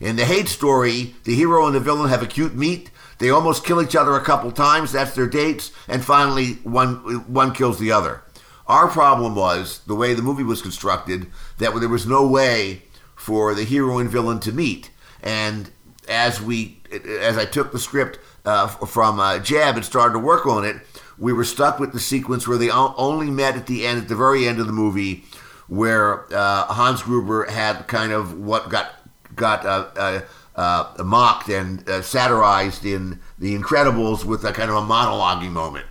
In 0.00 0.16
the 0.16 0.24
hate 0.24 0.48
story, 0.48 1.14
the 1.22 1.36
hero 1.36 1.66
and 1.66 1.76
the 1.76 1.80
villain 1.80 2.08
have 2.08 2.24
a 2.24 2.26
cute 2.26 2.56
meet, 2.56 2.90
they 3.18 3.30
almost 3.30 3.64
kill 3.64 3.80
each 3.80 3.94
other 3.94 4.16
a 4.16 4.24
couple 4.24 4.50
times, 4.50 4.90
that's 4.90 5.14
their 5.14 5.28
dates, 5.28 5.70
and 5.86 6.04
finally 6.04 6.54
one 6.64 6.96
one 7.32 7.54
kills 7.54 7.78
the 7.78 7.92
other. 7.92 8.24
Our 8.66 8.88
problem 8.88 9.34
was 9.34 9.80
the 9.86 9.94
way 9.94 10.14
the 10.14 10.22
movie 10.22 10.42
was 10.42 10.62
constructed 10.62 11.26
that 11.58 11.74
there 11.78 11.88
was 11.88 12.06
no 12.06 12.26
way 12.26 12.82
for 13.14 13.54
the 13.54 13.64
hero 13.64 13.98
and 13.98 14.10
villain 14.10 14.40
to 14.40 14.52
meet. 14.52 14.90
And 15.22 15.70
as 16.08 16.40
we 16.40 16.80
as 17.18 17.38
I 17.38 17.44
took 17.44 17.72
the 17.72 17.78
script 17.78 18.18
uh, 18.44 18.68
from 18.68 19.18
uh, 19.18 19.38
Jeb 19.38 19.76
and 19.76 19.84
started 19.84 20.12
to 20.14 20.18
work 20.18 20.46
on 20.46 20.64
it, 20.64 20.76
we 21.18 21.32
were 21.32 21.44
stuck 21.44 21.78
with 21.78 21.92
the 21.92 22.00
sequence 22.00 22.46
where 22.46 22.58
they 22.58 22.70
only 22.70 23.30
met 23.30 23.56
at 23.56 23.66
the 23.66 23.86
end, 23.86 24.02
at 24.02 24.08
the 24.08 24.16
very 24.16 24.46
end 24.46 24.60
of 24.60 24.66
the 24.66 24.72
movie, 24.72 25.24
where 25.68 26.26
uh, 26.34 26.64
Hans 26.64 27.02
Gruber 27.02 27.46
had 27.50 27.86
kind 27.86 28.12
of 28.12 28.38
what 28.38 28.68
got 28.68 28.94
got 29.34 29.64
uh, 29.64 29.88
uh, 29.96 30.20
uh, 30.56 31.04
mocked 31.04 31.48
and 31.48 31.88
satirized 32.04 32.84
in 32.84 33.20
The 33.38 33.56
Incredibles 33.56 34.24
with 34.24 34.44
a 34.44 34.52
kind 34.52 34.70
of 34.70 34.76
a 34.76 34.80
monologuing 34.80 35.52
moment. 35.52 35.86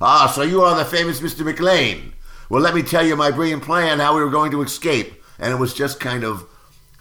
Ah, 0.00 0.30
so 0.34 0.42
you 0.42 0.60
are 0.62 0.76
the 0.76 0.84
famous 0.84 1.20
Mr. 1.20 1.50
McClane. 1.50 2.12
Well, 2.50 2.62
let 2.62 2.74
me 2.74 2.82
tell 2.82 3.04
you 3.04 3.16
my 3.16 3.30
brilliant 3.30 3.62
plan 3.62 3.98
how 3.98 4.14
we 4.14 4.22
were 4.22 4.30
going 4.30 4.50
to 4.52 4.62
escape. 4.62 5.22
And 5.38 5.52
it 5.52 5.56
was 5.56 5.74
just 5.74 6.00
kind 6.00 6.24
of 6.24 6.46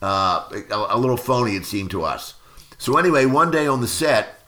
a, 0.01 0.63
a 0.89 0.97
little 0.97 1.18
phony, 1.18 1.56
it 1.56 1.65
seemed 1.65 1.92
to 1.92 2.03
us. 2.03 2.36
So 2.77 2.97
anyway, 2.97 3.25
one 3.25 3.51
day 3.51 3.68
on 3.68 3.81
the 3.81 3.88
set, 3.88 4.39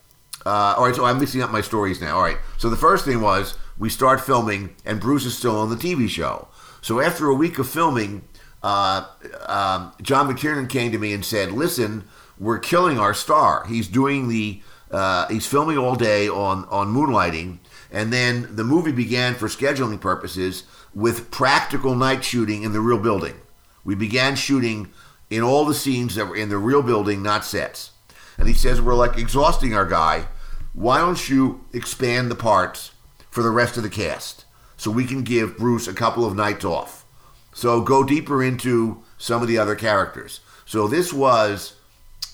uh, 0.46 0.74
all 0.76 0.86
right. 0.86 0.94
So 0.94 1.04
I'm 1.04 1.18
mixing 1.18 1.42
up 1.42 1.50
my 1.50 1.60
stories 1.60 2.00
now. 2.00 2.16
All 2.16 2.22
right. 2.22 2.38
So 2.58 2.70
the 2.70 2.76
first 2.76 3.04
thing 3.04 3.20
was 3.20 3.54
we 3.78 3.90
start 3.90 4.20
filming, 4.20 4.74
and 4.84 5.00
Bruce 5.00 5.24
is 5.24 5.36
still 5.36 5.56
on 5.56 5.70
the 5.70 5.76
TV 5.76 6.08
show. 6.08 6.48
So 6.80 7.00
after 7.00 7.26
a 7.26 7.34
week 7.34 7.58
of 7.58 7.68
filming, 7.68 8.22
uh, 8.62 9.06
um, 9.46 9.92
John 10.00 10.28
McTiernan 10.32 10.68
came 10.68 10.92
to 10.92 10.98
me 10.98 11.12
and 11.12 11.24
said, 11.24 11.52
"Listen, 11.52 12.04
we're 12.38 12.58
killing 12.58 12.98
our 12.98 13.14
star. 13.14 13.66
He's 13.66 13.88
doing 13.88 14.28
the 14.28 14.62
uh, 14.90 15.26
he's 15.28 15.46
filming 15.46 15.76
all 15.78 15.96
day 15.96 16.28
on 16.28 16.64
on 16.66 16.94
moonlighting." 16.94 17.58
And 17.90 18.12
then 18.12 18.48
the 18.54 18.64
movie 18.64 18.92
began 18.92 19.34
for 19.34 19.48
scheduling 19.48 20.00
purposes 20.00 20.64
with 20.94 21.30
practical 21.30 21.94
night 21.94 22.24
shooting 22.24 22.62
in 22.62 22.72
the 22.72 22.80
real 22.80 22.98
building. 22.98 23.40
We 23.84 23.94
began 23.94 24.36
shooting 24.36 24.90
in 25.30 25.42
all 25.42 25.64
the 25.64 25.74
scenes 25.74 26.14
that 26.14 26.26
were 26.26 26.36
in 26.36 26.48
the 26.48 26.58
real 26.58 26.82
building, 26.82 27.22
not 27.22 27.44
sets 27.44 27.92
and 28.38 28.46
he 28.46 28.54
says 28.54 28.80
we're 28.80 28.94
like 28.94 29.18
exhausting 29.18 29.74
our 29.74 29.84
guy. 29.84 30.26
Why 30.72 30.98
don't 30.98 31.28
you 31.28 31.64
expand 31.74 32.30
the 32.30 32.36
parts 32.36 32.92
for 33.30 33.42
the 33.42 33.50
rest 33.50 33.76
of 33.76 33.82
the 33.82 33.90
cast 33.90 34.44
so 34.76 34.90
we 34.90 35.04
can 35.04 35.22
give 35.22 35.58
Bruce 35.58 35.88
a 35.88 35.92
couple 35.92 36.24
of 36.24 36.36
nights 36.36 36.64
off? 36.64 37.04
So 37.52 37.80
go 37.80 38.04
deeper 38.04 38.42
into 38.42 39.02
some 39.18 39.42
of 39.42 39.48
the 39.48 39.58
other 39.58 39.74
characters. 39.74 40.40
So 40.64 40.86
this 40.86 41.12
was 41.12 41.74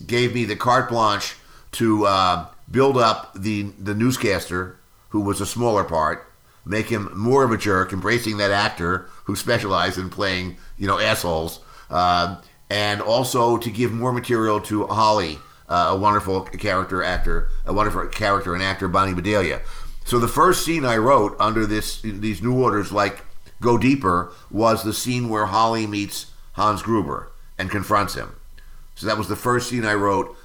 gave 0.07 0.35
me 0.35 0.45
the 0.45 0.57
carte 0.57 0.90
blanche 0.90 1.37
to 1.73 2.07
uh, 2.07 2.47
build 2.71 2.99
up 2.99 3.33
the 3.35 3.62
the 3.78 3.95
newscaster 3.95 4.78
who 5.14 5.21
was 5.21 5.40
a 5.40 5.47
smaller 5.47 5.85
part, 5.85 6.28
make 6.64 6.88
him 6.88 7.09
more 7.14 7.44
of 7.44 7.52
a 7.52 7.56
jerk, 7.56 7.92
embracing 7.92 8.37
that 8.37 8.50
actor 8.50 9.09
who 9.26 9.37
specialized 9.37 9.97
in 9.97 10.11
playing 10.11 10.56
you 10.76 10.88
know 10.88 10.99
assholes, 10.99 11.61
uh, 11.88 12.37
and 12.68 13.00
also 13.00 13.56
to 13.56 13.71
give 13.71 13.92
more 13.92 14.12
material 14.12 14.61
to 14.61 14.85
Holly 14.88 15.38
uh, 15.68 15.90
a 15.90 15.97
wonderful 15.97 16.40
character 16.42 17.00
actor, 17.00 17.49
a 17.64 17.73
wonderful 17.73 18.09
character 18.09 18.54
and 18.54 18.62
actor, 18.62 18.88
Bonnie 18.88 19.14
Bedelia. 19.14 19.61
So 20.04 20.18
the 20.18 20.26
first 20.26 20.64
scene 20.64 20.85
I 20.85 20.97
wrote 20.97 21.37
under 21.38 21.64
this 21.64 22.02
these 22.02 22.42
new 22.42 22.61
orders, 22.61 22.90
like 22.90 23.23
go 23.61 23.78
deeper, 23.78 24.33
was 24.50 24.83
the 24.83 24.92
scene 24.92 25.28
where 25.28 25.47
Holly 25.47 25.87
meets 25.87 26.33
Hans 26.54 26.83
Gruber 26.83 27.30
and 27.56 27.71
confronts 27.71 28.14
him. 28.14 28.35
So 28.97 29.06
that 29.06 29.16
was 29.16 29.28
the 29.28 29.37
first 29.37 29.71
scene 29.71 29.85
I 29.85 29.94
wrote, 29.94 30.37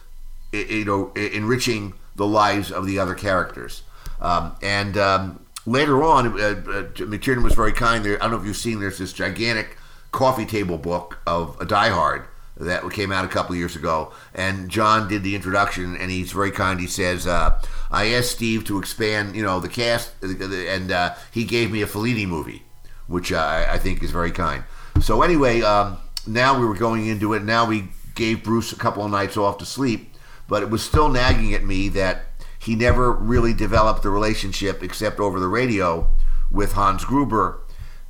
you 0.53 0.85
know, 0.85 1.11
enriching 1.15 1.95
the 2.15 2.27
lives 2.27 2.71
of 2.71 2.85
the 2.85 2.99
other 2.99 3.15
characters. 3.15 3.81
Um, 4.21 4.55
and 4.61 4.97
um, 4.97 5.45
later 5.65 6.03
on, 6.03 6.27
uh, 6.27 6.45
uh, 6.45 6.83
McTiernan 7.05 7.43
was 7.43 7.53
very 7.53 7.73
kind. 7.73 8.03
There, 8.03 8.17
I 8.17 8.21
don't 8.21 8.31
know 8.31 8.39
if 8.39 8.45
you've 8.45 8.57
seen. 8.57 8.79
There's 8.79 8.97
this 8.97 9.13
gigantic 9.13 9.77
coffee 10.11 10.45
table 10.45 10.77
book 10.77 11.19
of 11.25 11.59
a 11.61 11.65
Die 11.65 11.89
Hard 11.89 12.25
that 12.57 12.89
came 12.91 13.11
out 13.11 13.23
a 13.23 13.27
couple 13.27 13.55
years 13.55 13.75
ago. 13.75 14.11
And 14.35 14.69
John 14.69 15.07
did 15.07 15.23
the 15.23 15.35
introduction, 15.35 15.95
and 15.95 16.11
he's 16.11 16.31
very 16.31 16.51
kind. 16.51 16.79
He 16.79 16.87
says, 16.87 17.25
uh, 17.25 17.61
"I 17.89 18.07
asked 18.13 18.31
Steve 18.31 18.65
to 18.65 18.77
expand, 18.77 19.35
you 19.35 19.43
know, 19.43 19.59
the 19.59 19.69
cast, 19.69 20.11
and 20.21 20.91
uh, 20.91 21.15
he 21.31 21.45
gave 21.45 21.71
me 21.71 21.81
a 21.81 21.87
Fellini 21.87 22.27
movie, 22.27 22.63
which 23.07 23.31
uh, 23.31 23.65
I 23.69 23.77
think 23.77 24.03
is 24.03 24.11
very 24.11 24.31
kind." 24.31 24.63
So 25.01 25.21
anyway, 25.21 25.61
um, 25.61 25.97
now 26.27 26.59
we 26.59 26.65
were 26.65 26.75
going 26.75 27.07
into 27.07 27.33
it. 27.33 27.43
Now 27.43 27.65
we 27.65 27.89
gave 28.15 28.43
Bruce 28.43 28.73
a 28.73 28.75
couple 28.75 29.05
of 29.05 29.11
nights 29.11 29.37
off 29.37 29.57
to 29.59 29.65
sleep, 29.65 30.13
but 30.47 30.61
it 30.61 30.69
was 30.69 30.83
still 30.83 31.07
nagging 31.07 31.53
at 31.53 31.63
me 31.63 31.87
that 31.89 32.25
he 32.59 32.75
never 32.75 33.11
really 33.11 33.53
developed 33.53 34.03
the 34.03 34.09
relationship 34.09 34.83
except 34.83 35.19
over 35.19 35.39
the 35.39 35.47
radio 35.47 36.09
with 36.51 36.73
Hans 36.73 37.05
Gruber. 37.05 37.61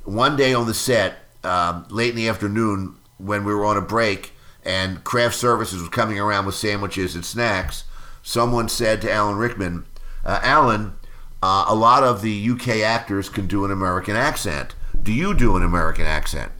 One 0.04 0.36
day 0.36 0.52
on 0.52 0.66
the 0.66 0.74
set, 0.74 1.18
um, 1.44 1.86
late 1.88 2.10
in 2.10 2.16
the 2.16 2.28
afternoon 2.28 2.96
when 3.18 3.44
we 3.44 3.54
were 3.54 3.64
on 3.64 3.76
a 3.76 3.82
break 3.82 4.32
and 4.64 5.02
craft 5.04 5.36
services 5.36 5.80
was 5.80 5.88
coming 5.88 6.18
around 6.18 6.46
with 6.46 6.54
sandwiches 6.54 7.14
and 7.14 7.24
snacks, 7.24 7.84
someone 8.22 8.68
said 8.68 9.00
to 9.02 9.12
Alan 9.12 9.36
Rickman, 9.36 9.86
uh, 10.24 10.40
Alan, 10.42 10.94
uh, 11.42 11.64
a 11.68 11.74
lot 11.74 12.02
of 12.02 12.20
the 12.20 12.50
UK 12.50 12.80
actors 12.80 13.28
can 13.28 13.46
do 13.46 13.64
an 13.64 13.70
American 13.70 14.16
accent. 14.16 14.74
Do 15.02 15.12
you 15.12 15.32
do 15.32 15.56
an 15.56 15.62
American 15.62 16.04
accent? 16.04 16.52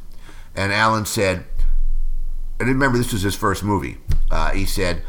And 0.54 0.72
Alan 0.72 1.04
said, 1.04 1.44
I 2.60 2.64
remember 2.64 2.98
this 2.98 3.12
was 3.12 3.22
his 3.22 3.36
first 3.36 3.62
movie. 3.62 3.98
Uh, 4.30 4.50
he 4.50 4.64
said, 4.64 5.02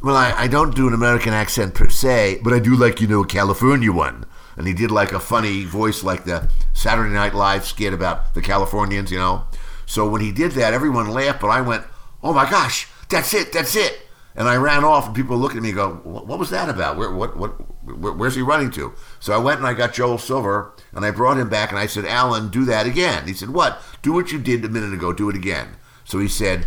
Well, 0.00 0.14
I, 0.14 0.32
I 0.32 0.46
don't 0.46 0.76
do 0.76 0.86
an 0.86 0.94
American 0.94 1.32
accent 1.32 1.74
per 1.74 1.88
se, 1.88 2.40
but 2.44 2.52
I 2.52 2.60
do 2.60 2.76
like, 2.76 3.00
you 3.00 3.08
know, 3.08 3.24
a 3.24 3.26
California 3.26 3.90
one. 3.90 4.24
And 4.56 4.66
he 4.66 4.72
did 4.72 4.90
like 4.92 5.12
a 5.12 5.20
funny 5.20 5.64
voice 5.64 6.04
like 6.04 6.24
the 6.24 6.48
Saturday 6.72 7.12
Night 7.12 7.34
Live 7.34 7.64
skit 7.64 7.92
about 7.92 8.34
the 8.34 8.42
Californians, 8.42 9.10
you 9.10 9.18
know. 9.18 9.44
So 9.86 10.08
when 10.08 10.20
he 10.20 10.30
did 10.30 10.52
that, 10.52 10.72
everyone 10.72 11.08
laughed, 11.08 11.40
but 11.40 11.48
I 11.48 11.60
went, 11.62 11.84
Oh 12.22 12.32
my 12.32 12.48
gosh, 12.48 12.88
that's 13.08 13.34
it, 13.34 13.52
that's 13.52 13.74
it. 13.74 14.06
And 14.36 14.48
I 14.48 14.54
ran 14.56 14.84
off, 14.84 15.06
and 15.06 15.16
people 15.16 15.36
look 15.36 15.56
at 15.56 15.62
me 15.62 15.70
and 15.70 15.76
go, 15.76 15.94
What 16.04 16.38
was 16.38 16.50
that 16.50 16.68
about? 16.68 16.96
Where, 16.96 17.10
what, 17.12 17.36
what, 17.36 17.50
where, 17.84 18.12
where's 18.12 18.36
he 18.36 18.42
running 18.42 18.70
to? 18.72 18.92
So 19.18 19.32
I 19.32 19.38
went 19.38 19.58
and 19.58 19.66
I 19.66 19.74
got 19.74 19.94
Joel 19.94 20.18
Silver, 20.18 20.74
and 20.92 21.04
I 21.04 21.10
brought 21.10 21.38
him 21.38 21.48
back, 21.48 21.70
and 21.70 21.78
I 21.78 21.86
said, 21.86 22.04
Alan, 22.04 22.50
do 22.50 22.64
that 22.66 22.86
again. 22.86 23.26
He 23.26 23.34
said, 23.34 23.50
What? 23.50 23.82
Do 24.02 24.12
what 24.12 24.30
you 24.30 24.38
did 24.38 24.64
a 24.64 24.68
minute 24.68 24.92
ago, 24.92 25.12
do 25.12 25.28
it 25.28 25.36
again. 25.36 25.76
So 26.04 26.18
he 26.18 26.28
said, 26.28 26.66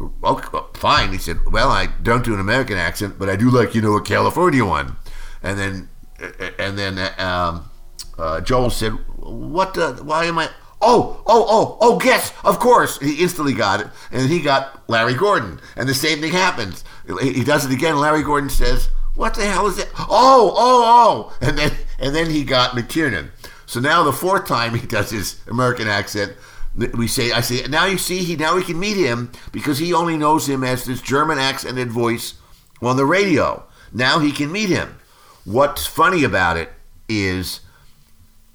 Okay, 0.00 0.58
fine. 0.74 1.12
He 1.12 1.18
said, 1.18 1.38
"Well, 1.50 1.70
I 1.70 1.86
don't 2.02 2.24
do 2.24 2.34
an 2.34 2.40
American 2.40 2.76
accent, 2.76 3.18
but 3.18 3.28
I 3.28 3.36
do 3.36 3.50
like 3.50 3.74
you 3.74 3.82
know 3.82 3.96
a 3.96 4.02
California 4.02 4.64
one." 4.64 4.96
And 5.42 5.58
then, 5.58 5.88
and 6.58 6.78
then 6.78 6.98
um, 7.18 7.70
uh, 8.16 8.40
Joel 8.40 8.70
said, 8.70 8.92
"What? 9.16 9.74
The, 9.74 9.94
why 10.02 10.24
am 10.24 10.38
I?" 10.38 10.50
Oh, 10.80 11.22
oh, 11.26 11.46
oh, 11.48 11.78
oh! 11.80 11.98
Guess, 11.98 12.32
of 12.44 12.60
course. 12.60 13.00
He 13.00 13.22
instantly 13.22 13.54
got 13.54 13.80
it, 13.80 13.88
and 14.12 14.28
he 14.30 14.40
got 14.40 14.88
Larry 14.88 15.14
Gordon. 15.14 15.60
And 15.74 15.88
the 15.88 15.94
same 15.94 16.20
thing 16.20 16.32
happens. 16.32 16.84
He 17.20 17.42
does 17.42 17.64
it 17.64 17.72
again. 17.72 17.98
Larry 17.98 18.22
Gordon 18.22 18.50
says, 18.50 18.88
"What 19.14 19.34
the 19.34 19.46
hell 19.46 19.66
is 19.66 19.78
it?" 19.78 19.90
Oh, 19.98 20.52
oh, 20.56 21.32
oh! 21.32 21.36
And 21.40 21.58
then, 21.58 21.72
and 21.98 22.14
then 22.14 22.30
he 22.30 22.44
got 22.44 22.76
McTiernan. 22.76 23.30
So 23.66 23.80
now 23.80 24.02
the 24.02 24.12
fourth 24.12 24.46
time 24.46 24.74
he 24.74 24.86
does 24.86 25.10
his 25.10 25.40
American 25.46 25.88
accent, 25.88 26.32
we 26.78 27.08
say, 27.08 27.32
I 27.32 27.40
say, 27.40 27.66
now 27.66 27.86
you 27.86 27.98
see, 27.98 28.18
he 28.18 28.36
now 28.36 28.54
we 28.54 28.62
can 28.62 28.78
meet 28.78 28.96
him 28.96 29.32
because 29.50 29.78
he 29.78 29.92
only 29.92 30.16
knows 30.16 30.48
him 30.48 30.62
as 30.62 30.84
this 30.84 31.02
German 31.02 31.38
accented 31.38 31.90
voice 31.90 32.34
on 32.80 32.96
the 32.96 33.06
radio. 33.06 33.64
Now 33.92 34.20
he 34.20 34.30
can 34.30 34.52
meet 34.52 34.68
him. 34.68 34.98
What's 35.44 35.86
funny 35.86 36.24
about 36.24 36.56
it 36.56 36.70
is 37.08 37.60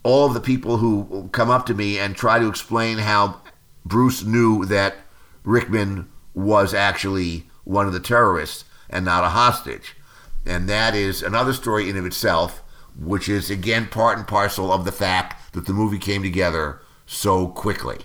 all 0.03 0.27
of 0.27 0.33
the 0.33 0.39
people 0.39 0.77
who 0.77 1.29
come 1.31 1.49
up 1.49 1.65
to 1.65 1.73
me 1.73 1.97
and 1.99 2.15
try 2.15 2.39
to 2.39 2.47
explain 2.47 2.99
how 2.99 3.41
Bruce 3.85 4.23
knew 4.23 4.65
that 4.65 4.95
Rickman 5.43 6.09
was 6.33 6.73
actually 6.73 7.47
one 7.63 7.87
of 7.87 7.93
the 7.93 7.99
terrorists 7.99 8.65
and 8.89 9.03
not 9.03 9.23
a 9.23 9.29
hostage. 9.29 9.95
And 10.45 10.69
that 10.69 10.95
is 10.95 11.21
another 11.21 11.53
story 11.53 11.89
in 11.89 11.97
of 11.97 12.05
itself, 12.05 12.61
which 12.97 13.27
is 13.27 13.49
again 13.49 13.87
part 13.87 14.17
and 14.17 14.27
parcel 14.27 14.71
of 14.71 14.85
the 14.85 14.91
fact 14.91 15.53
that 15.53 15.65
the 15.65 15.73
movie 15.73 15.97
came 15.97 16.21
together 16.21 16.81
so 17.05 17.47
quickly. 17.47 17.99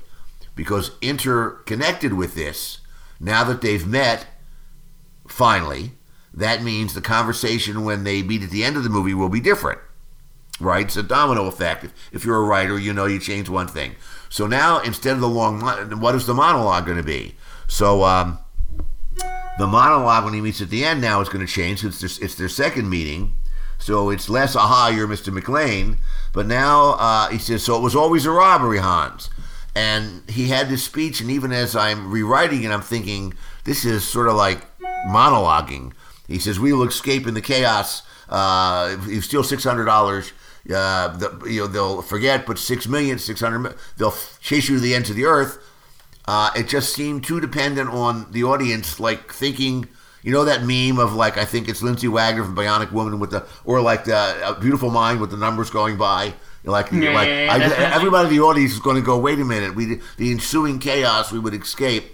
Because 0.59 0.91
interconnected 1.01 2.15
with 2.15 2.35
this, 2.35 2.81
now 3.21 3.45
that 3.45 3.61
they've 3.61 3.87
met, 3.87 4.27
finally, 5.29 5.93
that 6.35 6.65
means 6.65 6.95
the 6.95 7.01
conversation 7.01 7.85
when 7.85 8.03
they 8.03 8.25
meet 8.25 8.43
at 8.43 8.51
the 8.51 8.65
end 8.65 8.77
of 8.77 8.83
the 8.83 8.91
movie 8.91 9.15
will 9.15 9.29
be 9.29 9.39
different. 9.39 9.79
Right? 10.59 10.85
It's 10.85 10.97
a 10.97 11.05
domino 11.05 11.47
effect. 11.47 11.85
If, 11.85 11.93
if 12.11 12.25
you're 12.25 12.43
a 12.43 12.45
writer, 12.45 12.77
you 12.77 12.93
know 12.93 13.07
you 13.07 13.21
change 13.21 13.49
one 13.49 13.69
thing. 13.69 13.95
So 14.31 14.49
now, 14.49 14.81
instead 14.81 15.13
of 15.13 15.21
the 15.21 15.29
long, 15.29 15.61
what 16.01 16.17
is 16.17 16.27
the 16.27 16.35
monologue 16.35 16.87
going 16.87 16.99
to 16.99 17.05
be? 17.05 17.37
So, 17.69 18.03
um, 18.03 18.41
the 19.61 19.69
monologue 19.69 20.25
when 20.25 20.35
he 20.35 20.41
meets 20.41 20.61
at 20.61 20.71
the 20.71 20.85
end 20.85 21.01
now 21.01 21.21
is 21.21 21.29
going 21.29 21.47
to 21.47 21.53
change. 21.53 21.85
It's 21.85 22.01
their, 22.01 22.25
it's 22.25 22.35
their 22.35 22.49
second 22.49 22.91
meeting. 22.91 23.35
So 23.79 24.11
it's 24.11 24.29
less, 24.29 24.57
aha, 24.57 24.89
you're 24.89 25.07
Mr. 25.07 25.33
McClane. 25.33 25.99
But 26.33 26.47
now 26.47 26.97
uh, 26.99 27.29
he 27.29 27.39
says, 27.39 27.63
so 27.63 27.77
it 27.77 27.81
was 27.81 27.95
always 27.95 28.27
a 28.27 28.33
robbery, 28.33 28.79
Hans. 28.79 29.31
And 29.79 30.29
he 30.29 30.49
had 30.49 30.69
this 30.69 30.83
speech, 30.83 31.21
and 31.21 31.31
even 31.31 31.53
as 31.53 31.77
I'm 31.77 32.11
rewriting 32.11 32.65
it, 32.65 32.73
I'm 32.73 32.83
thinking, 32.83 33.35
this 33.63 33.85
is 33.85 34.03
sort 34.03 34.27
of 34.27 34.35
like 34.35 34.67
monologuing. 35.07 35.93
He 36.27 36.41
says, 36.41 36.59
we 36.59 36.73
will 36.73 36.83
escape 36.89 37.29
in 37.29 37.35
the 37.35 37.41
chaos. 37.41 38.03
Uh, 38.29 38.97
if 38.99 39.07
you 39.07 39.21
steal 39.21 39.45
$600, 39.45 40.33
uh, 40.75 41.17
the, 41.17 41.45
you 41.49 41.61
know, 41.61 41.67
they'll 41.69 42.03
forget, 42.03 42.45
but 42.45 42.59
six 42.59 42.89
million, 42.89 43.21
six 43.21 43.39
hundred, 43.39 43.77
they'll 43.97 44.17
chase 44.41 44.69
you 44.69 44.75
to 44.75 44.81
the 44.81 44.97
ends 44.97 45.11
of 45.11 45.17
the 45.17 45.27
earth. 45.27 45.59
Uh, 46.27 46.51
it 46.57 46.67
just 46.67 46.93
seemed 46.93 47.23
too 47.23 47.41
dependent 47.41 47.89
on 47.89 48.33
the 48.33 48.43
audience, 48.43 48.99
like 48.99 49.33
thinking, 49.33 49.89
you 50.25 50.33
know, 50.33 50.45
that 50.45 50.65
meme 50.65 50.99
of 50.99 51.15
like 51.15 51.39
I 51.39 51.45
think 51.45 51.69
it's 51.69 51.83
Lindsay 51.83 52.09
Wagner 52.09 52.43
from 52.43 52.57
Bionic 52.57 52.91
Woman 52.91 53.21
with 53.21 53.31
the, 53.31 53.47
or 53.65 53.81
like 53.81 54.07
the 54.07 54.57
Beautiful 54.61 54.91
Mind 54.91 55.21
with 55.21 55.31
the 55.31 55.37
numbers 55.37 55.71
going 55.71 55.97
by. 55.97 56.35
Like, 56.65 56.91
yeah, 56.93 57.15
like 57.15 57.29
yeah, 57.29 57.59
yeah. 57.59 57.91
I, 57.93 57.95
everybody 57.95 58.29
in 58.29 58.35
the 58.35 58.43
audience 58.43 58.73
is 58.73 58.81
going 58.81 58.97
to 58.97 59.03
go. 59.03 59.19
Wait 59.19 59.39
a 59.39 59.45
minute, 59.45 59.75
we 59.75 60.01
the 60.17 60.31
ensuing 60.31 60.79
chaos 60.79 61.33
we 61.33 61.39
would 61.39 61.55
escape. 61.55 62.05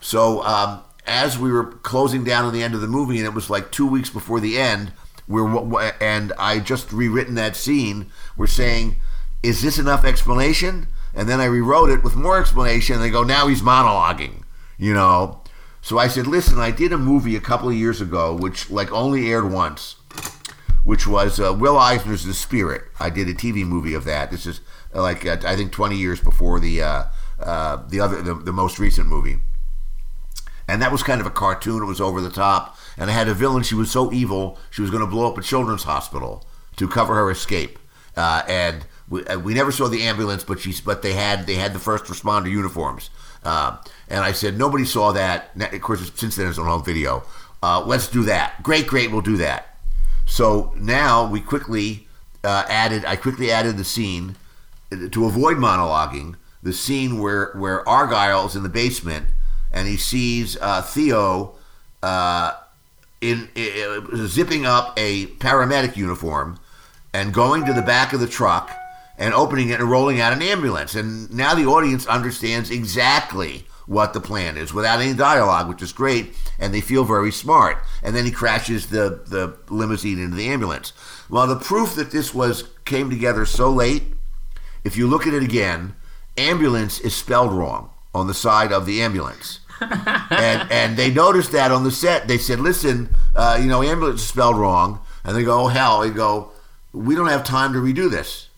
So 0.00 0.42
um, 0.44 0.82
as 1.06 1.38
we 1.38 1.52
were 1.52 1.64
closing 1.64 2.24
down 2.24 2.44
on 2.44 2.52
the 2.52 2.62
end 2.62 2.74
of 2.74 2.80
the 2.80 2.86
movie, 2.86 3.18
and 3.18 3.26
it 3.26 3.34
was 3.34 3.50
like 3.50 3.70
two 3.70 3.86
weeks 3.86 4.10
before 4.10 4.40
the 4.40 4.58
end, 4.58 4.92
we're 5.28 5.92
and 6.00 6.32
I 6.38 6.60
just 6.60 6.92
rewritten 6.92 7.34
that 7.34 7.56
scene. 7.56 8.10
We're 8.36 8.46
saying, 8.46 8.96
is 9.42 9.62
this 9.62 9.78
enough 9.78 10.04
explanation? 10.04 10.88
And 11.14 11.28
then 11.28 11.40
I 11.40 11.44
rewrote 11.44 11.90
it 11.90 12.02
with 12.02 12.16
more 12.16 12.40
explanation. 12.40 12.96
And 12.96 13.04
they 13.04 13.10
go, 13.10 13.22
now 13.22 13.46
he's 13.46 13.62
monologuing, 13.62 14.42
you 14.78 14.94
know. 14.94 15.42
So 15.82 15.98
I 15.98 16.08
said, 16.08 16.26
listen, 16.26 16.58
I 16.58 16.70
did 16.70 16.92
a 16.92 16.98
movie 16.98 17.36
a 17.36 17.40
couple 17.40 17.68
of 17.68 17.74
years 17.74 18.00
ago, 18.00 18.34
which 18.34 18.70
like 18.70 18.92
only 18.92 19.30
aired 19.30 19.50
once, 19.50 19.96
which 20.84 21.06
was 21.06 21.38
uh, 21.38 21.52
Will 21.52 21.78
Eisner's 21.78 22.24
The 22.24 22.34
Spirit. 22.34 22.82
I 22.98 23.10
did 23.10 23.28
a 23.28 23.34
TV 23.34 23.64
movie 23.64 23.94
of 23.94 24.04
that. 24.04 24.30
This 24.30 24.46
is 24.46 24.60
uh, 24.94 25.02
like 25.02 25.24
uh, 25.24 25.36
I 25.44 25.56
think 25.56 25.72
20 25.72 25.96
years 25.96 26.20
before 26.20 26.60
the 26.60 26.82
uh, 26.82 27.04
uh, 27.40 27.82
the 27.88 28.00
other 28.00 28.22
the, 28.22 28.34
the 28.34 28.52
most 28.52 28.78
recent 28.78 29.08
movie. 29.08 29.38
And 30.68 30.80
that 30.80 30.92
was 30.92 31.02
kind 31.02 31.20
of 31.20 31.26
a 31.26 31.30
cartoon. 31.30 31.82
It 31.82 31.86
was 31.86 32.00
over 32.00 32.20
the 32.20 32.30
top. 32.30 32.78
And 32.96 33.10
I 33.10 33.14
had 33.14 33.28
a 33.28 33.34
villain. 33.34 33.62
She 33.62 33.74
was 33.74 33.90
so 33.90 34.12
evil, 34.12 34.58
she 34.70 34.80
was 34.80 34.90
going 34.90 35.02
to 35.02 35.10
blow 35.10 35.30
up 35.30 35.36
a 35.36 35.42
children's 35.42 35.82
hospital 35.82 36.46
to 36.76 36.88
cover 36.88 37.14
her 37.14 37.30
escape. 37.30 37.78
Uh, 38.16 38.42
and 38.46 38.86
we, 39.08 39.22
we 39.36 39.54
never 39.54 39.72
saw 39.72 39.88
the 39.88 40.02
ambulance, 40.02 40.44
but 40.44 40.60
she's 40.60 40.80
but 40.80 41.02
they 41.02 41.14
had 41.14 41.46
they 41.46 41.54
had 41.54 41.72
the 41.72 41.78
first 41.78 42.04
responder 42.06 42.50
uniforms. 42.50 43.10
And 43.44 44.20
I 44.20 44.32
said, 44.32 44.58
nobody 44.58 44.84
saw 44.84 45.12
that. 45.12 45.50
Of 45.56 45.80
course, 45.80 46.10
since 46.14 46.36
then 46.36 46.48
it's 46.48 46.58
on 46.58 46.66
home 46.66 46.84
video. 46.84 47.24
Let's 47.62 48.08
do 48.08 48.24
that. 48.24 48.62
Great, 48.62 48.86
great, 48.86 49.10
we'll 49.10 49.20
do 49.20 49.36
that. 49.38 49.71
So 50.26 50.72
now 50.76 51.26
we 51.26 51.40
quickly 51.40 52.08
uh, 52.44 52.64
added, 52.68 53.04
I 53.04 53.16
quickly 53.16 53.50
added 53.50 53.76
the 53.76 53.84
scene 53.84 54.36
uh, 54.90 55.08
to 55.10 55.26
avoid 55.26 55.56
monologuing, 55.56 56.36
the 56.62 56.72
scene 56.72 57.20
where, 57.20 57.52
where 57.52 57.86
Argyle's 57.88 58.56
in 58.56 58.62
the 58.62 58.68
basement 58.68 59.26
and 59.72 59.88
he 59.88 59.96
sees 59.96 60.56
uh, 60.60 60.82
Theo 60.82 61.54
uh, 62.02 62.52
in, 63.20 63.48
in 63.54 64.26
zipping 64.26 64.66
up 64.66 64.94
a 64.96 65.26
paramedic 65.26 65.96
uniform 65.96 66.58
and 67.12 67.32
going 67.32 67.64
to 67.64 67.72
the 67.72 67.82
back 67.82 68.12
of 68.12 68.20
the 68.20 68.26
truck 68.26 68.70
and 69.18 69.34
opening 69.34 69.68
it 69.68 69.80
and 69.80 69.90
rolling 69.90 70.20
out 70.20 70.32
an 70.32 70.42
ambulance. 70.42 70.94
And 70.94 71.30
now 71.32 71.54
the 71.54 71.66
audience 71.66 72.06
understands 72.06 72.70
exactly 72.70 73.66
what 73.86 74.12
the 74.12 74.20
plan 74.20 74.56
is 74.56 74.72
without 74.72 75.00
any 75.00 75.14
dialogue, 75.14 75.68
which 75.68 75.82
is 75.82 75.92
great, 75.92 76.34
and 76.58 76.72
they 76.72 76.80
feel 76.80 77.04
very 77.04 77.32
smart. 77.32 77.78
And 78.02 78.14
then 78.14 78.24
he 78.24 78.30
crashes 78.30 78.86
the, 78.86 79.22
the 79.26 79.56
limousine 79.68 80.18
into 80.18 80.36
the 80.36 80.48
ambulance. 80.48 80.92
Well, 81.28 81.46
the 81.46 81.56
proof 81.56 81.94
that 81.94 82.10
this 82.10 82.32
was 82.32 82.64
came 82.84 83.10
together 83.10 83.44
so 83.46 83.70
late, 83.70 84.04
if 84.84 84.96
you 84.96 85.06
look 85.06 85.26
at 85.26 85.34
it 85.34 85.42
again, 85.42 85.94
ambulance 86.36 87.00
is 87.00 87.14
spelled 87.14 87.52
wrong 87.52 87.90
on 88.14 88.26
the 88.26 88.34
side 88.34 88.72
of 88.72 88.86
the 88.86 89.02
ambulance. 89.02 89.60
and 90.30 90.70
and 90.70 90.96
they 90.96 91.10
noticed 91.10 91.50
that 91.52 91.72
on 91.72 91.82
the 91.82 91.90
set. 91.90 92.28
They 92.28 92.38
said, 92.38 92.60
"Listen, 92.60 93.14
uh, 93.34 93.58
you 93.60 93.66
know, 93.66 93.82
ambulance 93.82 94.20
is 94.20 94.28
spelled 94.28 94.56
wrong." 94.56 95.00
And 95.24 95.36
they 95.36 95.42
go, 95.42 95.62
"Oh 95.62 95.68
hell!" 95.68 96.02
They 96.02 96.10
go, 96.10 96.52
"We 96.92 97.16
don't 97.16 97.26
have 97.26 97.42
time 97.42 97.72
to 97.72 97.80
redo 97.80 98.08
this." 98.08 98.48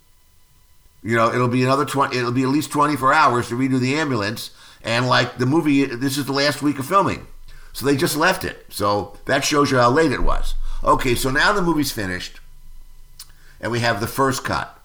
You 1.05 1.17
know, 1.17 1.33
it'll 1.33 1.49
be 1.49 1.63
another 1.63 1.85
twenty. 1.85 2.17
It'll 2.17 2.33
be 2.33 2.43
at 2.43 2.49
least 2.49 2.73
twenty 2.73 2.97
four 2.97 3.13
hours 3.13 3.49
to 3.49 3.55
redo 3.55 3.79
the 3.79 3.95
ambulance. 3.95 4.51
And 4.83 5.07
like 5.07 5.37
the 5.37 5.47
movie, 5.47 5.85
this 5.85 6.17
is 6.17 6.25
the 6.25 6.33
last 6.33 6.63
week 6.63 6.79
of 6.79 6.87
filming, 6.87 7.27
so 7.73 7.85
they 7.85 7.97
just 7.97 8.17
left 8.17 8.43
it. 8.43 8.67
So 8.71 9.17
that 9.27 9.45
shows 9.45 9.71
you 9.71 9.79
how 9.79 9.91
late 9.91 10.13
it 10.13 10.23
was. 10.23 10.55
Okay, 10.83 11.15
so 11.15 11.31
now 11.31 11.53
the 11.53 11.63
movie's 11.63 11.93
finished, 11.93 12.41
and 13.61 13.71
we 13.71 13.81
have 13.81 14.01
the 14.01 14.07
first 14.07 14.45
cut. 14.45 14.79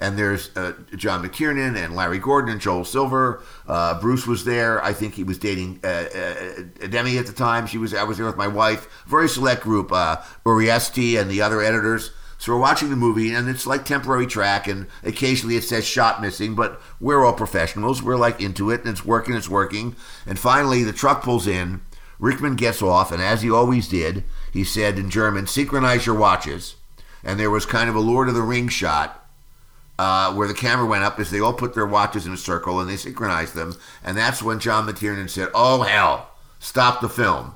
And 0.00 0.18
there's 0.18 0.54
uh, 0.56 0.72
John 0.96 1.26
McTiernan 1.26 1.76
and 1.76 1.94
Larry 1.94 2.18
Gordon 2.18 2.50
and 2.50 2.60
Joel 2.60 2.84
Silver. 2.84 3.42
Uh, 3.66 3.98
Bruce 4.00 4.26
was 4.26 4.44
there. 4.44 4.82
I 4.82 4.92
think 4.92 5.14
he 5.14 5.22
was 5.22 5.38
dating 5.38 5.80
uh, 5.84 5.86
uh 5.86 6.86
Demi 6.88 7.16
at 7.16 7.26
the 7.26 7.32
time. 7.32 7.66
She 7.66 7.78
was. 7.78 7.94
I 7.94 8.02
was 8.02 8.16
there 8.16 8.26
with 8.26 8.36
my 8.36 8.48
wife. 8.48 8.88
Very 9.06 9.28
select 9.28 9.62
group. 9.62 9.92
Uh, 9.92 10.16
Urioste 10.44 11.20
and 11.20 11.30
the 11.30 11.42
other 11.42 11.60
editors. 11.60 12.10
So 12.38 12.52
we're 12.52 12.60
watching 12.60 12.90
the 12.90 12.96
movie, 12.96 13.32
and 13.32 13.48
it's 13.48 13.66
like 13.66 13.84
temporary 13.84 14.26
track, 14.26 14.66
and 14.66 14.86
occasionally 15.02 15.56
it 15.56 15.64
says 15.64 15.84
shot 15.84 16.20
missing, 16.20 16.54
but 16.54 16.80
we're 17.00 17.24
all 17.24 17.32
professionals. 17.32 18.02
We're 18.02 18.16
like 18.16 18.40
into 18.40 18.70
it, 18.70 18.80
and 18.80 18.90
it's 18.90 19.04
working, 19.04 19.34
it's 19.34 19.48
working. 19.48 19.96
And 20.26 20.38
finally, 20.38 20.82
the 20.82 20.92
truck 20.92 21.22
pulls 21.22 21.46
in. 21.46 21.80
Rickman 22.18 22.56
gets 22.56 22.82
off, 22.82 23.12
and 23.12 23.22
as 23.22 23.42
he 23.42 23.50
always 23.50 23.88
did, 23.88 24.24
he 24.52 24.64
said 24.64 24.98
in 24.98 25.10
German, 25.10 25.46
synchronize 25.46 26.06
your 26.06 26.14
watches. 26.14 26.76
And 27.22 27.40
there 27.40 27.50
was 27.50 27.66
kind 27.66 27.88
of 27.88 27.96
a 27.96 28.00
Lord 28.00 28.28
of 28.28 28.34
the 28.34 28.42
Rings 28.42 28.72
shot 28.72 29.26
uh, 29.98 30.32
where 30.34 30.48
the 30.48 30.54
camera 30.54 30.86
went 30.86 31.04
up 31.04 31.18
as 31.18 31.30
they 31.30 31.40
all 31.40 31.52
put 31.52 31.74
their 31.74 31.86
watches 31.86 32.26
in 32.26 32.32
a 32.32 32.36
circle 32.36 32.80
and 32.80 32.88
they 32.88 32.96
synchronized 32.96 33.54
them. 33.54 33.74
And 34.02 34.16
that's 34.16 34.42
when 34.42 34.58
John 34.58 34.86
McTiernan 34.86 35.30
said, 35.30 35.48
Oh, 35.54 35.82
hell, 35.82 36.30
stop 36.58 37.00
the 37.00 37.08
film 37.08 37.54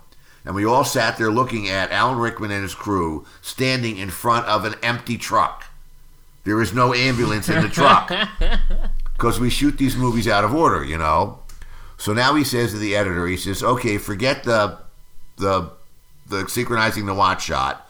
and 0.48 0.54
we 0.54 0.64
all 0.64 0.82
sat 0.82 1.18
there 1.18 1.30
looking 1.30 1.68
at 1.68 1.92
Alan 1.92 2.18
Rickman 2.18 2.50
and 2.50 2.62
his 2.62 2.74
crew 2.74 3.26
standing 3.42 3.98
in 3.98 4.08
front 4.08 4.46
of 4.46 4.64
an 4.64 4.76
empty 4.82 5.18
truck. 5.18 5.66
There 6.44 6.62
is 6.62 6.72
no 6.72 6.94
ambulance 6.94 7.50
in 7.50 7.60
the 7.60 7.68
truck 7.68 8.10
because 9.12 9.38
we 9.38 9.50
shoot 9.50 9.76
these 9.76 9.94
movies 9.94 10.26
out 10.26 10.44
of 10.44 10.54
order, 10.54 10.82
you 10.82 10.96
know. 10.96 11.40
So 11.98 12.14
now 12.14 12.34
he 12.34 12.44
says 12.44 12.72
to 12.72 12.78
the 12.78 12.96
editor, 12.96 13.26
he 13.26 13.36
says, 13.36 13.62
"Okay, 13.62 13.98
forget 13.98 14.44
the 14.44 14.78
the 15.36 15.70
the 16.26 16.48
synchronizing 16.48 17.04
the 17.04 17.12
watch 17.12 17.44
shot. 17.44 17.86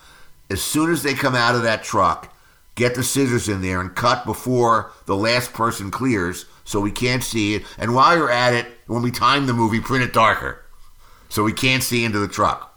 As 0.50 0.61
soon 0.61 0.91
as 0.91 1.05
they 1.05 1.15
come 1.15 1.37
out 1.37 1.55
of 1.55 1.62
that 1.62 1.85
truck, 1.85 2.35
get 2.75 2.97
the 2.97 3.05
scissors 3.05 3.49
in 3.49 3.62
there 3.62 3.81
and 3.81 3.95
cut 3.95 4.25
before 4.25 4.91
the 5.07 5.17
last 5.17 5.53
person 5.53 5.93
clears, 5.93 6.47
so 6.65 6.81
we 6.81 6.91
can't 6.91 7.23
see 7.23 7.55
it. 7.55 7.62
And 7.79 7.95
while 7.95 8.17
you're 8.17 8.33
at 8.33 8.53
it, 8.53 8.67
when 8.88 9.03
we 9.03 9.12
time 9.12 9.47
the 9.47 9.55
movie, 9.55 9.79
print 9.79 10.03
it 10.03 10.12
darker." 10.12 10.65
So 11.28 11.47
he 11.47 11.52
can't 11.52 11.82
see 11.82 12.04
into 12.04 12.18
the 12.18 12.28
truck. 12.28 12.68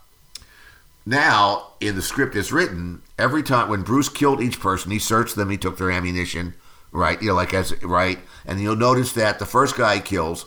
Now, 1.06 1.74
in 1.80 1.96
the 1.96 2.02
script 2.02 2.36
as 2.36 2.52
written, 2.52 3.02
every 3.18 3.42
time 3.42 3.70
when 3.70 3.82
Bruce 3.82 4.10
killed 4.10 4.42
each 4.42 4.60
person, 4.60 4.92
he 4.92 5.00
searched 5.00 5.36
them, 5.36 5.50
he 5.50 5.58
took 5.58 5.78
their 5.78 5.92
ammunition, 5.92 6.54
right? 6.92 7.20
You 7.22 7.30
know, 7.30 7.36
like 7.36 7.54
as 7.54 7.74
right, 7.84 8.20
and 8.46 8.62
you'll 8.62 8.76
notice 8.76 9.14
that 9.14 9.40
the 9.40 9.46
first 9.46 9.76
guy 9.76 10.00
kills. 10.00 10.46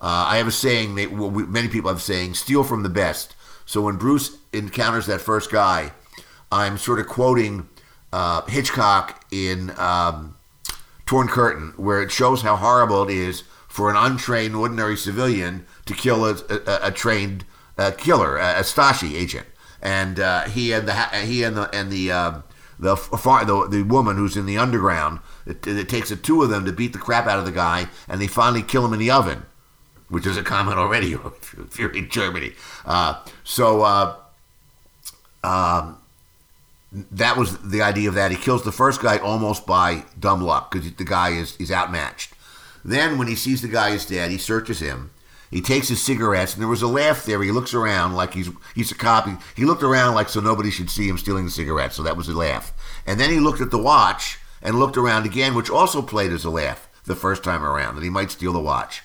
Uh, 0.00 0.26
I 0.28 0.36
have 0.36 0.46
a 0.46 0.52
saying 0.52 0.94
that 0.94 1.10
well, 1.10 1.30
we, 1.30 1.44
many 1.44 1.68
people 1.68 1.90
have 1.90 2.00
saying, 2.00 2.34
"Steal 2.34 2.62
from 2.62 2.84
the 2.84 2.88
best." 2.88 3.34
So 3.66 3.82
when 3.82 3.96
Bruce 3.96 4.36
encounters 4.52 5.06
that 5.06 5.20
first 5.20 5.50
guy, 5.50 5.92
I'm 6.52 6.78
sort 6.78 7.00
of 7.00 7.08
quoting 7.08 7.68
uh, 8.12 8.42
Hitchcock 8.42 9.24
in 9.32 9.70
um, 9.78 10.36
Torn 11.06 11.26
Curtain, 11.26 11.74
where 11.76 12.00
it 12.00 12.12
shows 12.12 12.42
how 12.42 12.56
horrible 12.56 13.02
it 13.02 13.10
is 13.10 13.42
for 13.68 13.90
an 13.90 13.96
untrained, 13.96 14.56
ordinary 14.56 14.96
civilian 14.96 15.66
to 15.86 15.94
kill 15.94 16.24
a, 16.24 16.34
a, 16.48 16.88
a 16.88 16.90
trained 16.90 17.44
uh, 17.76 17.92
killer, 17.92 18.36
a, 18.38 18.58
a, 18.58 18.62
Stasi 18.62 19.14
agent, 19.14 19.46
and 19.80 20.18
uh, 20.18 20.44
he 20.44 20.72
and 20.72 20.88
the 20.88 20.94
he 20.94 21.44
and 21.44 21.56
the 21.56 21.72
and 21.74 21.92
the 21.92 22.10
uh, 22.10 22.40
the, 22.80 22.96
the 22.96 23.68
the 23.70 23.82
woman 23.82 24.16
who's 24.16 24.36
in 24.36 24.46
the 24.46 24.58
underground. 24.58 25.20
It, 25.46 25.66
it, 25.66 25.88
takes 25.88 26.08
the 26.08 26.16
two 26.16 26.42
of 26.42 26.50
them 26.50 26.64
to 26.64 26.72
beat 26.72 26.92
the 26.92 26.98
crap 26.98 27.26
out 27.26 27.38
of 27.38 27.44
the 27.44 27.52
guy, 27.52 27.86
and 28.08 28.20
they 28.20 28.26
finally 28.26 28.62
kill 28.62 28.84
him 28.84 28.92
in 28.92 28.98
the 28.98 29.10
oven, 29.10 29.44
which 30.08 30.26
is 30.26 30.36
a 30.36 30.42
comment 30.42 30.78
already 30.78 31.12
if 31.58 31.78
you're 31.78 31.94
in 31.94 32.08
Germany. 32.08 32.54
Uh, 32.84 33.22
so. 33.44 33.82
Uh, 33.82 34.16
um, 35.44 35.98
that 36.90 37.36
was 37.36 37.58
the 37.58 37.82
idea 37.82 38.08
of 38.08 38.14
that. 38.14 38.30
He 38.30 38.36
kills 38.36 38.64
the 38.64 38.72
first 38.72 39.02
guy 39.02 39.18
almost 39.18 39.66
by 39.66 40.04
dumb 40.18 40.40
luck 40.42 40.70
because 40.70 40.90
the 40.92 41.04
guy 41.04 41.30
is 41.30 41.56
is 41.58 41.70
outmatched. 41.70 42.32
Then, 42.84 43.18
when 43.18 43.28
he 43.28 43.34
sees 43.34 43.62
the 43.62 43.68
guy 43.68 43.90
is 43.90 44.06
dead, 44.06 44.30
he 44.30 44.38
searches 44.38 44.80
him 44.80 45.10
he 45.50 45.60
takes 45.62 45.88
his 45.88 46.02
cigarettes, 46.02 46.52
and 46.52 46.60
there 46.60 46.68
was 46.68 46.82
a 46.82 46.86
laugh 46.86 47.24
there. 47.24 47.42
He 47.42 47.50
looks 47.50 47.72
around 47.72 48.14
like 48.14 48.34
he's 48.34 48.50
he's 48.74 48.90
a 48.90 48.94
cop. 48.94 49.26
He, 49.26 49.34
he 49.56 49.64
looked 49.64 49.82
around 49.82 50.14
like 50.14 50.28
so 50.28 50.40
nobody 50.40 50.70
should 50.70 50.90
see 50.90 51.08
him 51.08 51.16
stealing 51.16 51.46
the 51.46 51.50
cigarettes. 51.50 51.96
So 51.96 52.02
that 52.02 52.16
was 52.16 52.28
a 52.28 52.36
laugh. 52.36 52.72
And 53.06 53.18
then 53.18 53.30
he 53.30 53.40
looked 53.40 53.60
at 53.60 53.70
the 53.70 53.78
watch 53.78 54.38
and 54.62 54.78
looked 54.78 54.96
around 54.96 55.24
again, 55.24 55.54
which 55.54 55.70
also 55.70 56.02
played 56.02 56.32
as 56.32 56.44
a 56.44 56.50
laugh 56.50 56.88
the 57.04 57.16
first 57.16 57.42
time 57.42 57.64
around 57.64 57.94
that 57.94 58.04
he 58.04 58.10
might 58.10 58.30
steal 58.30 58.52
the 58.52 58.60
watch. 58.60 59.02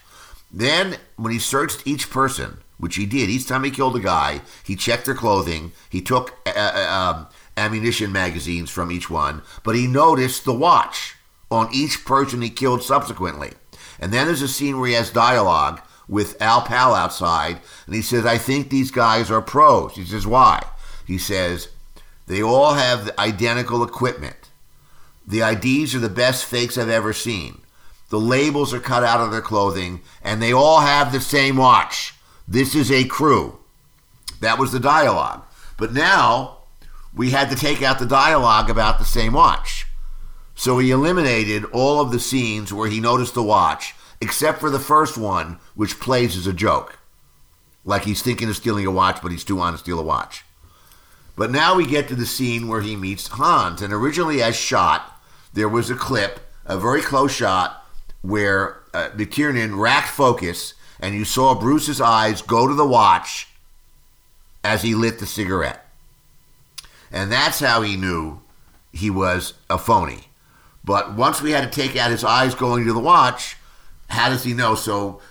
Then, 0.52 0.98
when 1.16 1.32
he 1.32 1.40
searched 1.40 1.88
each 1.88 2.12
person, 2.12 2.60
which 2.78 2.98
he 2.98 3.06
did, 3.06 3.30
each 3.30 3.48
time 3.48 3.64
he 3.64 3.72
killed 3.72 3.96
a 3.96 4.00
guy, 4.00 4.42
he 4.64 4.76
checked 4.76 5.06
their 5.06 5.16
clothing. 5.16 5.72
He 5.90 6.02
took 6.02 6.36
uh, 6.46 6.52
uh, 6.56 7.16
um, 7.16 7.28
ammunition 7.56 8.12
magazines 8.12 8.70
from 8.70 8.92
each 8.92 9.10
one, 9.10 9.42
but 9.64 9.76
he 9.76 9.88
noticed 9.88 10.44
the 10.44 10.54
watch 10.54 11.16
on 11.50 11.70
each 11.74 12.04
person 12.04 12.42
he 12.42 12.50
killed 12.50 12.84
subsequently. 12.84 13.54
And 14.00 14.12
then 14.12 14.28
there's 14.28 14.42
a 14.42 14.48
scene 14.48 14.80
where 14.80 14.90
he 14.90 14.96
has 14.96 15.10
dialogue 15.12 15.82
with 16.08 16.42
Al 16.42 16.62
Powell 16.62 16.96
outside, 16.96 17.60
and 17.86 17.96
he 17.96 18.02
says, 18.02 18.26
I 18.26 18.38
think 18.38 18.70
these 18.70 18.92
guys 18.92 19.32
are 19.32 19.42
pros. 19.42 19.96
He 19.96 20.06
says, 20.06 20.28
Why? 20.28 20.64
He 21.06 21.18
says, 21.18 21.70
They 22.28 22.42
all 22.42 22.74
have 22.74 23.18
identical 23.18 23.84
equipment. 23.84 24.50
The 25.26 25.42
IDs 25.42 25.96
are 25.96 26.00
the 26.00 26.10
best 26.10 26.46
fakes 26.46 26.78
I've 26.78 26.90
ever 26.90 27.14
seen. 27.14 27.62
The 28.10 28.20
labels 28.20 28.74
are 28.74 28.80
cut 28.80 29.04
out 29.04 29.22
of 29.22 29.32
their 29.32 29.42
clothing, 29.42 30.02
and 30.22 30.42
they 30.42 30.52
all 30.52 30.82
have 30.82 31.12
the 31.12 31.22
same 31.22 31.56
watch. 31.56 32.14
This 32.48 32.76
is 32.76 32.92
a 32.92 33.06
crew. 33.06 33.58
That 34.42 34.60
was 34.60 34.72
the 34.72 34.80
dialogue. 34.80 35.44
But 35.78 35.94
now 35.94 36.58
we 37.16 37.32
had 37.32 37.50
to 37.50 37.56
take 37.56 37.82
out 37.82 38.00
the 38.00 38.06
dialogue 38.06 38.70
about 38.70 39.00
the 39.00 39.06
same 39.06 39.34
watch. 39.34 39.88
So 40.56 40.78
he 40.78 40.92
eliminated 40.92 41.66
all 41.66 42.00
of 42.00 42.12
the 42.12 42.20
scenes 42.20 42.72
where 42.72 42.90
he 42.90 43.00
noticed 43.00 43.34
the 43.34 43.44
watch 43.44 43.96
except 44.22 44.60
for 44.60 44.70
the 44.70 44.80
first 44.80 45.18
one, 45.18 45.60
which 45.76 46.00
plays 46.00 46.38
as 46.38 46.48
a 46.48 46.54
joke. 46.54 46.98
Like 47.84 48.04
he's 48.04 48.22
thinking 48.22 48.48
of 48.48 48.56
stealing 48.56 48.86
a 48.86 48.92
watch, 48.92 49.22
but 49.22 49.32
he's 49.32 49.44
too 49.44 49.60
on 49.60 49.74
to 49.74 49.80
steal 49.80 50.00
a 50.00 50.04
watch. 50.04 50.46
But 51.36 51.52
now 51.52 51.76
we 51.76 51.86
get 51.86 52.08
to 52.08 52.16
the 52.16 52.26
scene 52.26 52.68
where 52.68 52.82
he 52.82 52.96
meets 52.96 53.28
Hans. 53.28 53.82
And 53.82 53.92
originally, 53.92 54.42
as 54.42 54.56
shot, 54.56 55.20
there 55.54 55.68
was 55.68 55.90
a 55.90 55.96
clip, 55.96 56.40
a 56.66 56.78
very 56.78 57.02
close 57.02 57.34
shot, 57.34 57.86
where 58.22 58.80
uh, 58.94 59.10
McTiernan 59.10 59.78
racked 59.78 60.10
focus, 60.10 60.76
and 61.00 61.16
you 61.16 61.26
saw 61.26 61.60
Bruce's 61.60 62.00
eyes 62.00 62.42
go 62.42 62.68
to 62.68 62.74
the 62.74 62.88
watch 62.88 63.50
as 64.64 64.84
he 64.84 64.96
lit 64.96 65.20
the 65.20 65.26
cigarette. 65.26 65.86
And 67.12 67.32
that's 67.32 67.60
how 67.60 67.82
he 67.82 67.98
knew 67.98 68.42
he 68.94 69.10
was 69.10 69.54
a 69.70 69.78
phony. 69.78 70.28
But 70.84 71.14
once 71.14 71.42
we 71.42 71.52
had 71.52 71.64
to 71.70 71.82
take 71.82 71.96
out 71.96 72.12
his 72.12 72.24
eyes 72.24 72.56
going 72.56 72.86
to 72.86 72.94
the 72.94 73.00
watch, 73.00 73.58
how 74.10 74.30
does 74.30 74.44
he 74.44 74.54
know? 74.54 74.76
So 74.76 75.22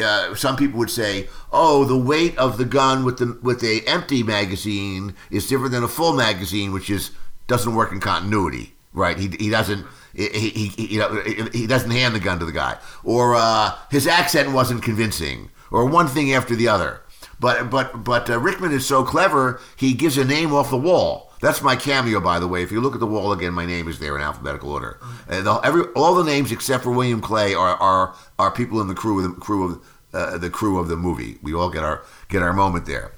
uh, 0.00 0.34
some 0.34 0.56
people 0.56 0.78
would 0.78 0.90
say, 0.90 1.28
"Oh, 1.52 1.84
the 1.84 1.96
weight 1.96 2.36
of 2.38 2.58
the 2.58 2.64
gun 2.64 3.04
with 3.04 3.18
the 3.18 3.38
with 3.42 3.62
a 3.62 3.80
empty 3.86 4.22
magazine 4.22 5.14
is 5.30 5.48
different 5.48 5.72
than 5.72 5.84
a 5.84 5.88
full 5.88 6.14
magazine, 6.14 6.72
which 6.72 6.90
is 6.90 7.10
doesn't 7.46 7.74
work 7.74 7.92
in 7.92 8.00
continuity, 8.00 8.74
right? 8.92 9.18
He, 9.18 9.28
he 9.38 9.50
doesn't." 9.50 9.86
He, 10.14 10.28
he, 10.28 10.88
you 10.88 10.98
know, 10.98 11.22
he 11.54 11.66
doesn't 11.66 11.90
hand 11.90 12.14
the 12.14 12.20
gun 12.20 12.38
to 12.38 12.44
the 12.44 12.52
guy, 12.52 12.76
or 13.02 13.34
uh, 13.34 13.74
his 13.90 14.06
accent 14.06 14.52
wasn't 14.52 14.82
convincing, 14.82 15.48
or 15.70 15.86
one 15.86 16.06
thing 16.06 16.34
after 16.34 16.54
the 16.54 16.68
other. 16.68 17.00
But 17.40 17.70
but 17.70 18.04
but 18.04 18.28
uh, 18.28 18.38
Rickman 18.38 18.72
is 18.72 18.86
so 18.86 19.04
clever; 19.04 19.58
he 19.74 19.94
gives 19.94 20.18
a 20.18 20.24
name 20.26 20.52
off 20.52 20.68
the 20.68 20.76
wall. 20.76 21.31
That's 21.42 21.60
my 21.60 21.74
cameo, 21.74 22.20
by 22.20 22.38
the 22.38 22.46
way. 22.46 22.62
If 22.62 22.70
you 22.70 22.80
look 22.80 22.94
at 22.94 23.00
the 23.00 23.06
wall 23.06 23.32
again, 23.32 23.52
my 23.52 23.66
name 23.66 23.88
is 23.88 23.98
there 23.98 24.14
in 24.14 24.22
alphabetical 24.22 24.70
order. 24.70 25.00
And 25.28 25.44
the, 25.44 25.54
every 25.56 25.82
all 25.96 26.14
the 26.14 26.22
names 26.22 26.52
except 26.52 26.84
for 26.84 26.92
William 26.92 27.20
Clay 27.20 27.52
are 27.52 27.74
are, 27.74 28.14
are 28.38 28.52
people 28.52 28.80
in 28.80 28.86
the 28.86 28.94
crew 28.94 29.18
of 29.18 29.34
the 29.34 29.40
crew 29.40 29.72
of 29.72 29.84
uh, 30.14 30.38
the 30.38 30.50
crew 30.50 30.78
of 30.78 30.86
the 30.86 30.96
movie. 30.96 31.38
We 31.42 31.52
all 31.52 31.68
get 31.68 31.82
our 31.82 32.04
get 32.28 32.42
our 32.42 32.52
moment 32.52 32.86
there. 32.86 33.10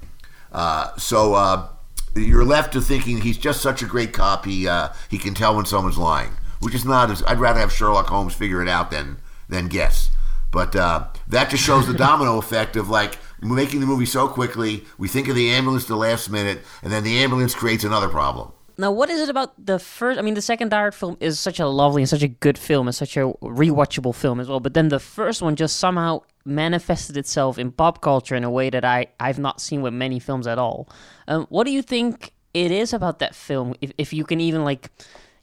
Uh, 0.50 0.96
so 0.96 1.34
uh, 1.34 1.68
you're 2.16 2.46
left 2.46 2.72
to 2.72 2.80
thinking 2.80 3.20
he's 3.20 3.36
just 3.36 3.60
such 3.60 3.82
a 3.82 3.86
great 3.86 4.14
cop. 4.14 4.46
He 4.46 4.66
uh, 4.66 4.88
he 5.10 5.18
can 5.18 5.34
tell 5.34 5.54
when 5.54 5.66
someone's 5.66 5.98
lying, 5.98 6.30
which 6.60 6.74
is 6.74 6.86
not 6.86 7.10
as 7.10 7.22
I'd 7.24 7.38
rather 7.38 7.60
have 7.60 7.72
Sherlock 7.72 8.06
Holmes 8.06 8.34
figure 8.34 8.62
it 8.62 8.68
out 8.68 8.90
than 8.90 9.18
than 9.50 9.68
guess. 9.68 10.08
But 10.50 10.74
uh, 10.74 11.08
that 11.28 11.50
just 11.50 11.62
shows 11.62 11.86
the 11.86 11.92
domino 12.08 12.38
effect 12.38 12.74
of 12.76 12.88
like 12.88 13.18
making 13.44 13.80
the 13.80 13.86
movie 13.86 14.06
so 14.06 14.28
quickly. 14.28 14.84
We 14.98 15.08
think 15.08 15.28
of 15.28 15.34
the 15.34 15.50
ambulance 15.50 15.84
the 15.84 15.96
last 15.96 16.30
minute, 16.30 16.60
and 16.82 16.92
then 16.92 17.04
the 17.04 17.18
ambulance 17.18 17.54
creates 17.54 17.84
another 17.84 18.08
problem. 18.08 18.52
Now, 18.76 18.90
what 18.90 19.08
is 19.08 19.20
it 19.20 19.28
about 19.28 19.52
the 19.64 19.78
first? 19.78 20.18
I 20.18 20.22
mean, 20.22 20.34
the 20.34 20.42
second 20.42 20.72
Hard 20.72 20.94
film 20.94 21.16
is 21.20 21.38
such 21.38 21.60
a 21.60 21.66
lovely 21.66 22.02
and 22.02 22.08
such 22.08 22.22
a 22.22 22.28
good 22.28 22.58
film 22.58 22.88
and 22.88 22.94
such 22.94 23.16
a 23.16 23.32
rewatchable 23.40 24.14
film 24.14 24.40
as 24.40 24.48
well. 24.48 24.58
But 24.58 24.74
then 24.74 24.88
the 24.88 24.98
first 24.98 25.42
one 25.42 25.54
just 25.54 25.76
somehow 25.76 26.22
manifested 26.44 27.16
itself 27.16 27.56
in 27.56 27.70
pop 27.70 28.00
culture 28.00 28.34
in 28.34 28.42
a 28.42 28.50
way 28.50 28.70
that 28.70 28.84
I 28.84 29.06
I've 29.20 29.38
not 29.38 29.60
seen 29.60 29.80
with 29.80 29.94
many 29.94 30.18
films 30.18 30.46
at 30.46 30.58
all. 30.58 30.88
Um, 31.28 31.46
what 31.50 31.64
do 31.64 31.70
you 31.70 31.82
think 31.82 32.32
it 32.52 32.72
is 32.72 32.92
about 32.92 33.20
that 33.20 33.34
film? 33.34 33.74
If 33.80 33.92
if 33.96 34.12
you 34.12 34.24
can 34.24 34.40
even 34.40 34.64
like 34.64 34.90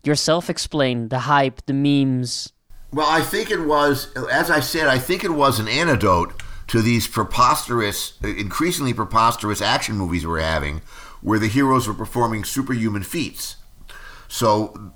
yourself 0.04 0.50
explain 0.50 1.08
the 1.08 1.20
hype, 1.20 1.66
the 1.68 1.74
memes. 1.74 2.52
Well, 2.92 3.08
I 3.10 3.22
think 3.22 3.50
it 3.50 3.62
was, 3.62 4.12
as 4.30 4.52
I 4.52 4.60
said, 4.60 4.88
I 4.88 4.98
think 4.98 5.24
it 5.24 5.32
was 5.32 5.60
an 5.60 5.70
antidote 5.70 6.41
to 6.72 6.82
these 6.82 7.06
preposterous, 7.06 8.18
increasingly 8.24 8.94
preposterous 8.94 9.62
action 9.62 9.98
movies 9.98 10.26
we're 10.26 10.40
having, 10.40 10.82
where 11.20 11.38
the 11.38 11.50
heroes 11.50 11.86
were 11.86 11.94
performing 11.94 12.46
superhuman 12.46 13.04
feats. 13.04 13.58
So 14.30 14.94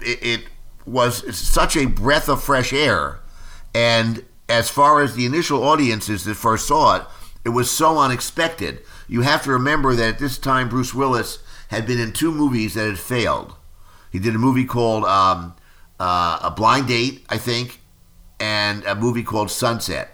it, 0.00 0.18
it 0.22 0.44
was 0.86 1.36
such 1.36 1.76
a 1.76 1.84
breath 1.84 2.26
of 2.26 2.42
fresh 2.42 2.72
air. 2.72 3.20
And 3.74 4.24
as 4.48 4.70
far 4.70 5.02
as 5.02 5.14
the 5.14 5.26
initial 5.26 5.62
audiences 5.62 6.24
that 6.24 6.36
first 6.36 6.66
saw 6.66 6.96
it, 6.96 7.02
it 7.44 7.50
was 7.50 7.70
so 7.70 7.98
unexpected. 7.98 8.80
You 9.06 9.20
have 9.20 9.42
to 9.42 9.50
remember 9.50 9.94
that 9.94 10.14
at 10.14 10.18
this 10.18 10.38
time, 10.38 10.70
Bruce 10.70 10.94
Willis 10.94 11.38
had 11.68 11.86
been 11.86 12.00
in 12.00 12.14
two 12.14 12.32
movies 12.32 12.72
that 12.72 12.86
had 12.86 12.98
failed. 12.98 13.54
He 14.10 14.18
did 14.18 14.34
a 14.34 14.38
movie 14.38 14.64
called 14.64 15.04
um, 15.04 15.54
uh, 16.00 16.38
A 16.40 16.50
Blind 16.50 16.88
Date, 16.88 17.26
I 17.28 17.36
think, 17.36 17.80
and 18.40 18.82
a 18.84 18.94
movie 18.94 19.22
called 19.22 19.50
Sunset. 19.50 20.12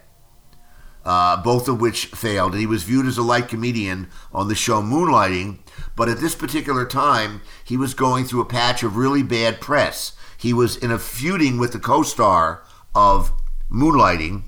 Uh, 1.02 1.42
both 1.42 1.66
of 1.66 1.80
which 1.80 2.06
failed. 2.06 2.52
And 2.52 2.60
he 2.60 2.66
was 2.66 2.82
viewed 2.82 3.06
as 3.06 3.16
a 3.16 3.22
light 3.22 3.48
comedian 3.48 4.08
on 4.34 4.48
the 4.48 4.54
show 4.54 4.82
Moonlighting, 4.82 5.58
but 5.96 6.10
at 6.10 6.18
this 6.18 6.34
particular 6.34 6.84
time, 6.84 7.40
he 7.64 7.76
was 7.76 7.94
going 7.94 8.26
through 8.26 8.42
a 8.42 8.46
patch 8.46 8.82
of 8.82 8.96
really 8.96 9.22
bad 9.22 9.62
press. 9.62 10.12
He 10.36 10.52
was 10.52 10.76
in 10.76 10.90
a 10.90 10.98
feuding 10.98 11.58
with 11.58 11.72
the 11.72 11.78
co 11.78 12.02
star 12.02 12.62
of 12.94 13.32
Moonlighting 13.70 14.44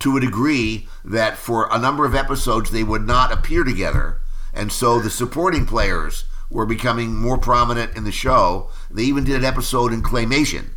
to 0.00 0.16
a 0.16 0.20
degree 0.20 0.88
that 1.04 1.36
for 1.36 1.68
a 1.70 1.78
number 1.78 2.04
of 2.04 2.14
episodes 2.14 2.70
they 2.70 2.82
would 2.82 3.06
not 3.06 3.32
appear 3.32 3.64
together. 3.64 4.20
And 4.52 4.70
so 4.70 5.00
the 5.00 5.10
supporting 5.10 5.66
players 5.66 6.24
were 6.50 6.66
becoming 6.66 7.16
more 7.16 7.38
prominent 7.38 7.96
in 7.96 8.04
the 8.04 8.12
show. 8.12 8.70
They 8.90 9.02
even 9.02 9.24
did 9.24 9.36
an 9.36 9.44
episode 9.44 9.92
in 9.92 10.02
Claymation 10.02 10.70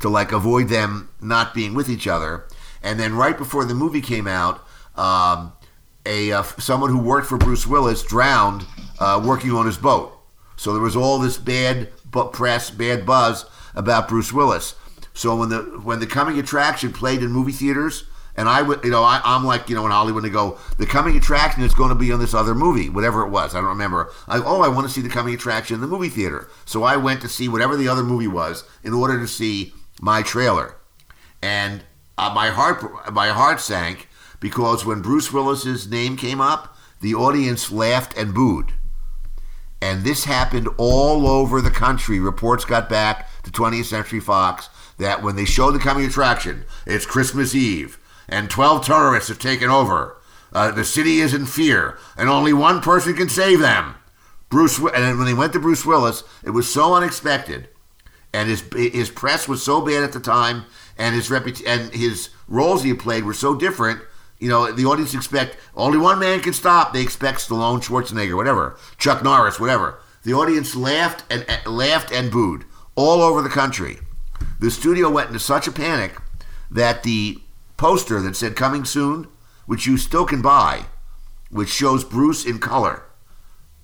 to 0.00 0.08
like 0.08 0.32
avoid 0.32 0.68
them 0.68 1.10
not 1.20 1.54
being 1.54 1.74
with 1.74 1.88
each 1.88 2.06
other. 2.06 2.46
And 2.82 2.98
then 2.98 3.14
right 3.14 3.36
before 3.36 3.64
the 3.64 3.74
movie 3.74 4.00
came 4.00 4.26
out, 4.26 4.60
um, 4.96 5.52
a 6.04 6.32
uh, 6.32 6.42
someone 6.42 6.90
who 6.90 6.98
worked 6.98 7.28
for 7.28 7.38
Bruce 7.38 7.66
Willis 7.66 8.02
drowned 8.02 8.66
uh, 8.98 9.22
working 9.24 9.52
on 9.52 9.66
his 9.66 9.76
boat. 9.76 10.18
So 10.56 10.72
there 10.72 10.82
was 10.82 10.96
all 10.96 11.18
this 11.18 11.38
bad 11.38 11.88
bu- 12.04 12.30
press, 12.30 12.70
bad 12.70 13.06
buzz 13.06 13.46
about 13.74 14.08
Bruce 14.08 14.32
Willis. 14.32 14.74
So 15.14 15.36
when 15.36 15.48
the 15.48 15.58
when 15.82 16.00
the 16.00 16.06
coming 16.06 16.38
attraction 16.38 16.92
played 16.92 17.22
in 17.22 17.30
movie 17.30 17.52
theaters, 17.52 18.04
and 18.36 18.48
I 18.48 18.62
would, 18.62 18.82
you 18.82 18.90
know, 18.90 19.02
I, 19.02 19.20
I'm 19.24 19.44
like, 19.44 19.68
you 19.68 19.74
know, 19.74 19.84
in 19.84 19.92
Hollywood, 19.92 20.24
they 20.24 20.30
go, 20.30 20.58
the 20.78 20.86
coming 20.86 21.16
attraction 21.16 21.62
is 21.62 21.74
going 21.74 21.90
to 21.90 21.94
be 21.94 22.12
on 22.12 22.20
this 22.20 22.34
other 22.34 22.54
movie, 22.54 22.88
whatever 22.88 23.22
it 23.26 23.30
was. 23.30 23.54
I 23.54 23.60
don't 23.60 23.68
remember. 23.68 24.10
I, 24.26 24.38
oh, 24.38 24.62
I 24.62 24.68
want 24.68 24.86
to 24.86 24.92
see 24.92 25.02
the 25.02 25.08
coming 25.08 25.34
attraction 25.34 25.74
in 25.74 25.80
the 25.80 25.86
movie 25.86 26.08
theater. 26.08 26.48
So 26.64 26.82
I 26.82 26.96
went 26.96 27.20
to 27.22 27.28
see 27.28 27.48
whatever 27.48 27.76
the 27.76 27.88
other 27.88 28.02
movie 28.02 28.28
was 28.28 28.64
in 28.82 28.94
order 28.94 29.18
to 29.20 29.28
see 29.28 29.74
my 30.00 30.22
trailer, 30.22 30.76
and 31.42 31.84
uh, 32.18 32.32
my 32.34 32.48
heart, 32.48 33.12
my 33.12 33.28
heart 33.28 33.60
sank 33.60 34.08
because 34.40 34.84
when 34.84 35.02
Bruce 35.02 35.32
Willis's 35.32 35.88
name 35.88 36.16
came 36.16 36.40
up, 36.40 36.76
the 37.00 37.14
audience 37.14 37.70
laughed 37.70 38.16
and 38.16 38.34
booed. 38.34 38.72
And 39.80 40.04
this 40.04 40.24
happened 40.24 40.68
all 40.78 41.26
over 41.26 41.60
the 41.60 41.70
country. 41.70 42.20
Reports 42.20 42.64
got 42.64 42.88
back 42.88 43.28
to 43.42 43.50
20th 43.50 43.86
Century 43.86 44.20
Fox 44.20 44.68
that 44.98 45.22
when 45.22 45.36
they 45.36 45.44
showed 45.44 45.72
the 45.72 45.80
coming 45.80 46.04
attraction, 46.04 46.64
it's 46.86 47.06
Christmas 47.06 47.54
Eve, 47.54 47.98
and 48.28 48.48
12 48.48 48.84
terrorists 48.84 49.28
have 49.28 49.38
taken 49.40 49.70
over. 49.70 50.16
Uh, 50.52 50.70
the 50.70 50.84
city 50.84 51.18
is 51.18 51.34
in 51.34 51.46
fear, 51.46 51.98
and 52.16 52.28
only 52.28 52.52
one 52.52 52.80
person 52.80 53.14
can 53.14 53.28
save 53.28 53.58
them. 53.60 53.94
Bruce, 54.48 54.78
and 54.78 55.18
when 55.18 55.26
they 55.26 55.34
went 55.34 55.52
to 55.54 55.58
Bruce 55.58 55.86
Willis, 55.86 56.24
it 56.44 56.50
was 56.50 56.72
so 56.72 56.94
unexpected, 56.94 57.68
and 58.34 58.48
his 58.48 58.62
his 58.74 59.10
press 59.10 59.48
was 59.48 59.62
so 59.62 59.80
bad 59.80 60.04
at 60.04 60.12
the 60.12 60.20
time, 60.20 60.64
and 60.96 61.14
his 61.14 61.28
reput- 61.28 61.66
and 61.66 61.92
his 61.92 62.30
roles 62.48 62.82
he 62.82 62.94
played 62.94 63.24
were 63.24 63.34
so 63.34 63.54
different. 63.54 64.00
You 64.38 64.48
know, 64.48 64.72
the 64.72 64.86
audience 64.86 65.14
expect 65.14 65.56
only 65.76 65.98
one 65.98 66.18
man 66.18 66.40
can 66.40 66.52
stop. 66.52 66.92
They 66.92 67.02
expect 67.02 67.38
Stallone, 67.38 67.82
Schwarzenegger, 67.82 68.36
whatever, 68.36 68.76
Chuck 68.98 69.22
Norris, 69.22 69.60
whatever. 69.60 70.00
The 70.24 70.34
audience 70.34 70.74
laughed 70.74 71.24
and, 71.30 71.44
and 71.48 71.66
laughed 71.66 72.12
and 72.12 72.30
booed 72.30 72.64
all 72.94 73.22
over 73.22 73.40
the 73.40 73.48
country. 73.48 73.98
The 74.60 74.70
studio 74.70 75.10
went 75.10 75.28
into 75.28 75.40
such 75.40 75.66
a 75.66 75.72
panic 75.72 76.16
that 76.70 77.02
the 77.02 77.38
poster 77.76 78.20
that 78.20 78.36
said 78.36 78.56
"Coming 78.56 78.84
Soon," 78.84 79.28
which 79.66 79.86
you 79.86 79.96
still 79.96 80.24
can 80.24 80.42
buy, 80.42 80.86
which 81.50 81.68
shows 81.68 82.04
Bruce 82.04 82.44
in 82.44 82.58
color, 82.58 83.02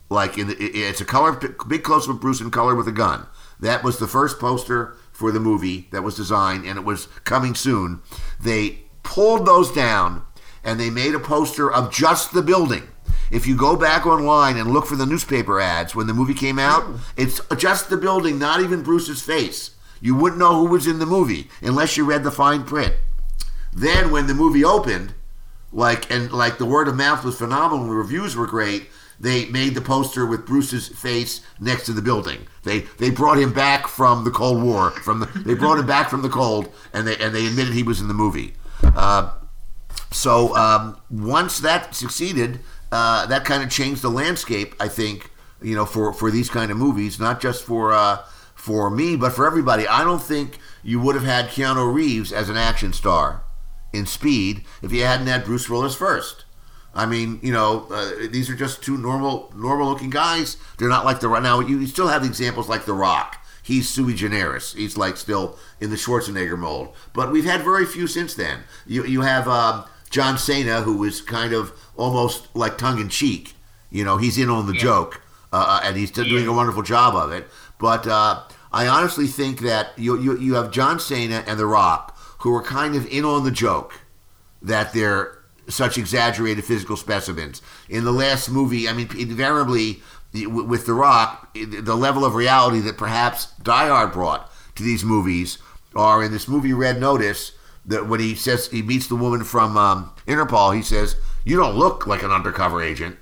like 0.08 0.38
in 0.38 0.48
the, 0.48 0.54
it's 0.56 1.00
a 1.00 1.04
color 1.04 1.32
big 1.32 1.82
close 1.82 2.08
up 2.08 2.16
of 2.16 2.20
Bruce 2.20 2.40
in 2.40 2.50
color 2.50 2.74
with 2.74 2.88
a 2.88 2.92
gun. 2.92 3.26
That 3.60 3.82
was 3.82 3.98
the 3.98 4.06
first 4.06 4.38
poster 4.38 4.96
for 5.18 5.32
the 5.32 5.40
movie 5.40 5.88
that 5.90 6.04
was 6.04 6.14
designed, 6.14 6.64
and 6.64 6.78
it 6.78 6.84
was 6.84 7.06
coming 7.24 7.52
soon. 7.52 8.00
They 8.40 8.82
pulled 9.02 9.46
those 9.46 9.72
down 9.72 10.22
and 10.62 10.78
they 10.78 10.90
made 10.90 11.12
a 11.12 11.18
poster 11.18 11.68
of 11.68 11.92
just 11.92 12.32
the 12.32 12.40
building. 12.40 12.86
If 13.28 13.44
you 13.44 13.56
go 13.56 13.74
back 13.74 14.06
online 14.06 14.56
and 14.56 14.70
look 14.70 14.86
for 14.86 14.94
the 14.94 15.06
newspaper 15.06 15.60
ads 15.60 15.92
when 15.92 16.06
the 16.06 16.14
movie 16.14 16.34
came 16.34 16.56
out, 16.56 16.84
hmm. 16.84 16.98
it's 17.16 17.40
just 17.56 17.90
the 17.90 17.96
building, 17.96 18.38
not 18.38 18.60
even 18.60 18.84
Bruce's 18.84 19.20
face. 19.20 19.72
You 20.00 20.14
wouldn't 20.14 20.38
know 20.38 20.54
who 20.54 20.66
was 20.66 20.86
in 20.86 21.00
the 21.00 21.04
movie 21.06 21.48
unless 21.62 21.96
you 21.96 22.04
read 22.04 22.22
the 22.22 22.30
fine 22.30 22.62
print. 22.62 22.94
Then 23.72 24.12
when 24.12 24.28
the 24.28 24.34
movie 24.34 24.64
opened, 24.64 25.14
like 25.72 26.08
and 26.12 26.30
like 26.30 26.58
the 26.58 26.64
word 26.64 26.86
of 26.86 26.94
mouth 26.94 27.24
was 27.24 27.38
phenomenal, 27.38 27.88
the 27.88 27.92
reviews 27.92 28.36
were 28.36 28.46
great. 28.46 28.88
They 29.20 29.46
made 29.46 29.74
the 29.74 29.80
poster 29.80 30.24
with 30.24 30.46
Bruce's 30.46 30.88
face 30.88 31.40
next 31.58 31.86
to 31.86 31.92
the 31.92 32.02
building. 32.02 32.46
They 32.62 32.80
they 32.98 33.10
brought 33.10 33.38
him 33.38 33.52
back 33.52 33.88
from 33.88 34.24
the 34.24 34.30
Cold 34.30 34.62
War. 34.62 34.90
From 34.90 35.20
the, 35.20 35.26
they 35.44 35.54
brought 35.54 35.78
him 35.78 35.86
back 35.86 36.08
from 36.08 36.22
the 36.22 36.28
cold, 36.28 36.72
and 36.92 37.06
they 37.06 37.16
and 37.16 37.34
they 37.34 37.46
admitted 37.46 37.74
he 37.74 37.82
was 37.82 38.00
in 38.00 38.08
the 38.08 38.14
movie. 38.14 38.54
Uh, 38.82 39.32
so 40.12 40.54
um, 40.56 41.00
once 41.10 41.58
that 41.58 41.94
succeeded, 41.94 42.60
uh, 42.92 43.26
that 43.26 43.44
kind 43.44 43.62
of 43.62 43.70
changed 43.70 44.02
the 44.02 44.10
landscape. 44.10 44.74
I 44.78 44.88
think 44.88 45.30
you 45.60 45.74
know 45.74 45.84
for 45.84 46.12
for 46.12 46.30
these 46.30 46.48
kind 46.48 46.70
of 46.70 46.76
movies, 46.76 47.18
not 47.18 47.40
just 47.40 47.64
for 47.64 47.92
uh, 47.92 48.18
for 48.54 48.90
me, 48.90 49.16
but 49.16 49.32
for 49.32 49.46
everybody. 49.46 49.86
I 49.88 50.04
don't 50.04 50.22
think 50.22 50.58
you 50.82 51.00
would 51.00 51.14
have 51.14 51.24
had 51.24 51.48
Keanu 51.48 51.92
Reeves 51.92 52.32
as 52.32 52.48
an 52.48 52.56
action 52.56 52.92
star 52.92 53.42
in 53.92 54.06
Speed 54.06 54.64
if 54.82 54.92
you 54.92 55.04
hadn't 55.04 55.26
had 55.26 55.44
Bruce 55.44 55.68
Willis 55.68 55.94
first. 55.94 56.44
I 56.98 57.06
mean, 57.06 57.38
you 57.42 57.52
know, 57.52 57.86
uh, 57.90 58.26
these 58.30 58.50
are 58.50 58.56
just 58.56 58.82
two 58.82 58.98
normal, 58.98 59.52
normal-looking 59.56 60.10
guys. 60.10 60.56
They're 60.78 60.88
not 60.88 61.04
like 61.04 61.20
the 61.20 61.28
now. 61.40 61.60
You 61.60 61.86
still 61.86 62.08
have 62.08 62.24
examples 62.24 62.68
like 62.68 62.84
The 62.86 62.92
Rock. 62.92 63.36
He's 63.62 63.88
sui 63.88 64.14
generis. 64.14 64.72
He's 64.74 64.96
like 64.96 65.16
still 65.16 65.58
in 65.80 65.90
the 65.90 65.96
Schwarzenegger 65.96 66.58
mold. 66.58 66.94
But 67.12 67.30
we've 67.30 67.44
had 67.44 67.62
very 67.62 67.86
few 67.86 68.06
since 68.06 68.34
then. 68.34 68.60
You 68.86 69.04
you 69.04 69.20
have 69.20 69.46
um, 69.46 69.84
John 70.10 70.38
Cena, 70.38 70.82
who 70.82 71.04
is 71.04 71.20
kind 71.22 71.52
of 71.52 71.72
almost 71.96 72.48
like 72.56 72.78
tongue 72.78 72.98
in 73.00 73.08
cheek. 73.10 73.54
You 73.90 74.04
know, 74.04 74.16
he's 74.16 74.36
in 74.38 74.48
on 74.50 74.66
the 74.66 74.74
Yeah. 74.74 74.82
joke, 74.82 75.20
uh, 75.52 75.80
and 75.84 75.96
he's 75.96 76.10
doing 76.10 76.44
Yeah. 76.44 76.50
a 76.50 76.52
wonderful 76.52 76.82
job 76.82 77.14
of 77.14 77.30
it. 77.30 77.48
But 77.78 78.06
uh, 78.06 78.40
I 78.72 78.86
honestly 78.88 79.26
think 79.28 79.60
that 79.60 79.90
you, 79.96 80.18
you 80.20 80.36
you 80.38 80.54
have 80.54 80.70
John 80.72 80.98
Cena 80.98 81.44
and 81.46 81.58
The 81.60 81.66
Rock, 81.66 82.18
who 82.38 82.54
are 82.56 82.62
kind 82.62 82.96
of 82.96 83.06
in 83.06 83.24
on 83.24 83.44
the 83.44 83.50
joke 83.52 84.00
that 84.62 84.92
they're 84.92 85.37
such 85.68 85.98
exaggerated 85.98 86.64
physical 86.64 86.96
specimens. 86.96 87.62
In 87.88 88.04
the 88.04 88.12
last 88.12 88.50
movie, 88.50 88.88
I 88.88 88.92
mean, 88.92 89.08
invariably 89.18 90.02
with 90.32 90.86
The 90.86 90.94
Rock, 90.94 91.54
the 91.54 91.96
level 91.96 92.24
of 92.24 92.34
reality 92.34 92.80
that 92.80 92.98
perhaps 92.98 93.52
Die 93.62 93.88
Hard 93.88 94.12
brought 94.12 94.50
to 94.76 94.82
these 94.82 95.04
movies 95.04 95.58
are 95.94 96.22
in 96.22 96.32
this 96.32 96.48
movie 96.48 96.72
Red 96.72 97.00
Notice. 97.00 97.52
That 97.86 98.06
when 98.06 98.20
he 98.20 98.34
says 98.34 98.66
he 98.66 98.82
meets 98.82 99.06
the 99.06 99.16
woman 99.16 99.44
from 99.44 99.78
um, 99.78 100.10
Interpol, 100.26 100.76
he 100.76 100.82
says, 100.82 101.16
"You 101.42 101.56
don't 101.56 101.74
look 101.74 102.06
like 102.06 102.22
an 102.22 102.30
undercover 102.30 102.82
agent." 102.82 103.16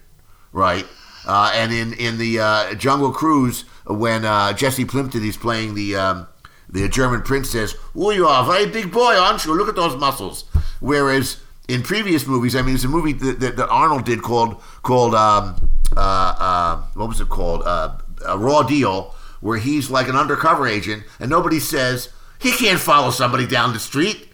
right? 0.57 0.87
Uh, 1.27 1.53
and 1.55 1.73
in 1.73 1.93
in 1.95 2.19
the 2.19 2.41
uh, 2.41 2.75
Jungle 2.75 3.13
Cruise, 3.13 3.65
when 3.87 4.25
uh, 4.25 4.53
Jesse 4.53 4.85
Plemons 4.85 5.15
is 5.15 5.37
playing 5.37 5.75
the 5.75 5.95
um, 5.95 6.27
the 6.69 6.89
German 6.89 7.23
prince 7.23 7.51
says, 7.51 7.77
"Oh, 7.95 8.11
you 8.11 8.27
are 8.27 8.43
a 8.43 8.47
very 8.47 8.67
big 8.67 8.91
boy, 8.91 9.15
aren't 9.15 9.45
you? 9.45 9.55
Look 9.55 9.69
at 9.69 9.77
those 9.77 9.97
muscles." 9.97 10.45
Whereas 10.81 11.39
in 11.69 11.83
previous 11.83 12.27
movies, 12.27 12.55
I 12.55 12.61
mean, 12.61 12.71
there's 12.71 12.85
a 12.85 12.89
movie 12.89 13.13
that, 13.13 13.41
that, 13.41 13.57
that 13.57 13.69
Arnold 13.69 14.05
did 14.05 14.23
called 14.23 14.61
called 14.83 15.15
um, 15.15 15.71
uh, 15.97 16.35
uh, 16.39 16.83
what 16.95 17.09
was 17.09 17.21
it 17.21 17.29
called? 17.29 17.63
Uh, 17.65 17.99
a 18.27 18.39
Raw 18.39 18.63
Deal, 18.63 19.15
where 19.41 19.59
he's 19.59 19.91
like 19.91 20.09
an 20.09 20.17
undercover 20.17 20.67
agent, 20.67 21.05
and 21.19 21.31
nobody 21.31 21.59
says 21.59 22.11
he 22.41 22.53
can't 22.53 22.81
follow 22.81 23.11
somebody 23.11 23.47
down 23.47 23.73
the 23.73 23.79
street. 23.79 24.29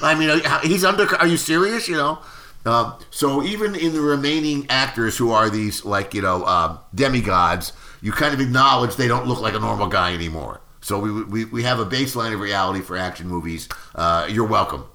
I 0.00 0.14
mean, 0.14 0.40
he's 0.62 0.84
under. 0.84 1.14
Are 1.16 1.26
you 1.26 1.36
serious? 1.36 1.88
You 1.88 1.96
know. 1.96 2.18
Um, 2.66 2.98
so 3.10 3.42
even 3.42 3.74
in 3.74 3.92
the 3.92 4.00
remaining 4.00 4.66
actors 4.68 5.16
who 5.16 5.30
are 5.30 5.48
these 5.48 5.84
like 5.84 6.14
you 6.14 6.22
know 6.22 6.44
um, 6.44 6.78
demigods, 6.94 7.72
you 8.00 8.12
kind 8.12 8.34
of 8.34 8.40
acknowledge 8.40 8.96
they 8.96 9.08
don't 9.08 9.26
look 9.26 9.40
like 9.40 9.54
a 9.54 9.60
normal 9.60 9.88
guy 9.88 10.14
anymore. 10.14 10.60
So 10.80 10.98
we, 10.98 11.24
we, 11.24 11.44
we 11.44 11.62
have 11.64 11.80
a 11.80 11.86
baseline 11.86 12.32
of 12.32 12.40
reality 12.40 12.80
for 12.80 12.96
action 12.96 13.26
movies. 13.26 13.68
Uh, 13.94 14.26
you're 14.30 14.46
welcome. 14.46 14.86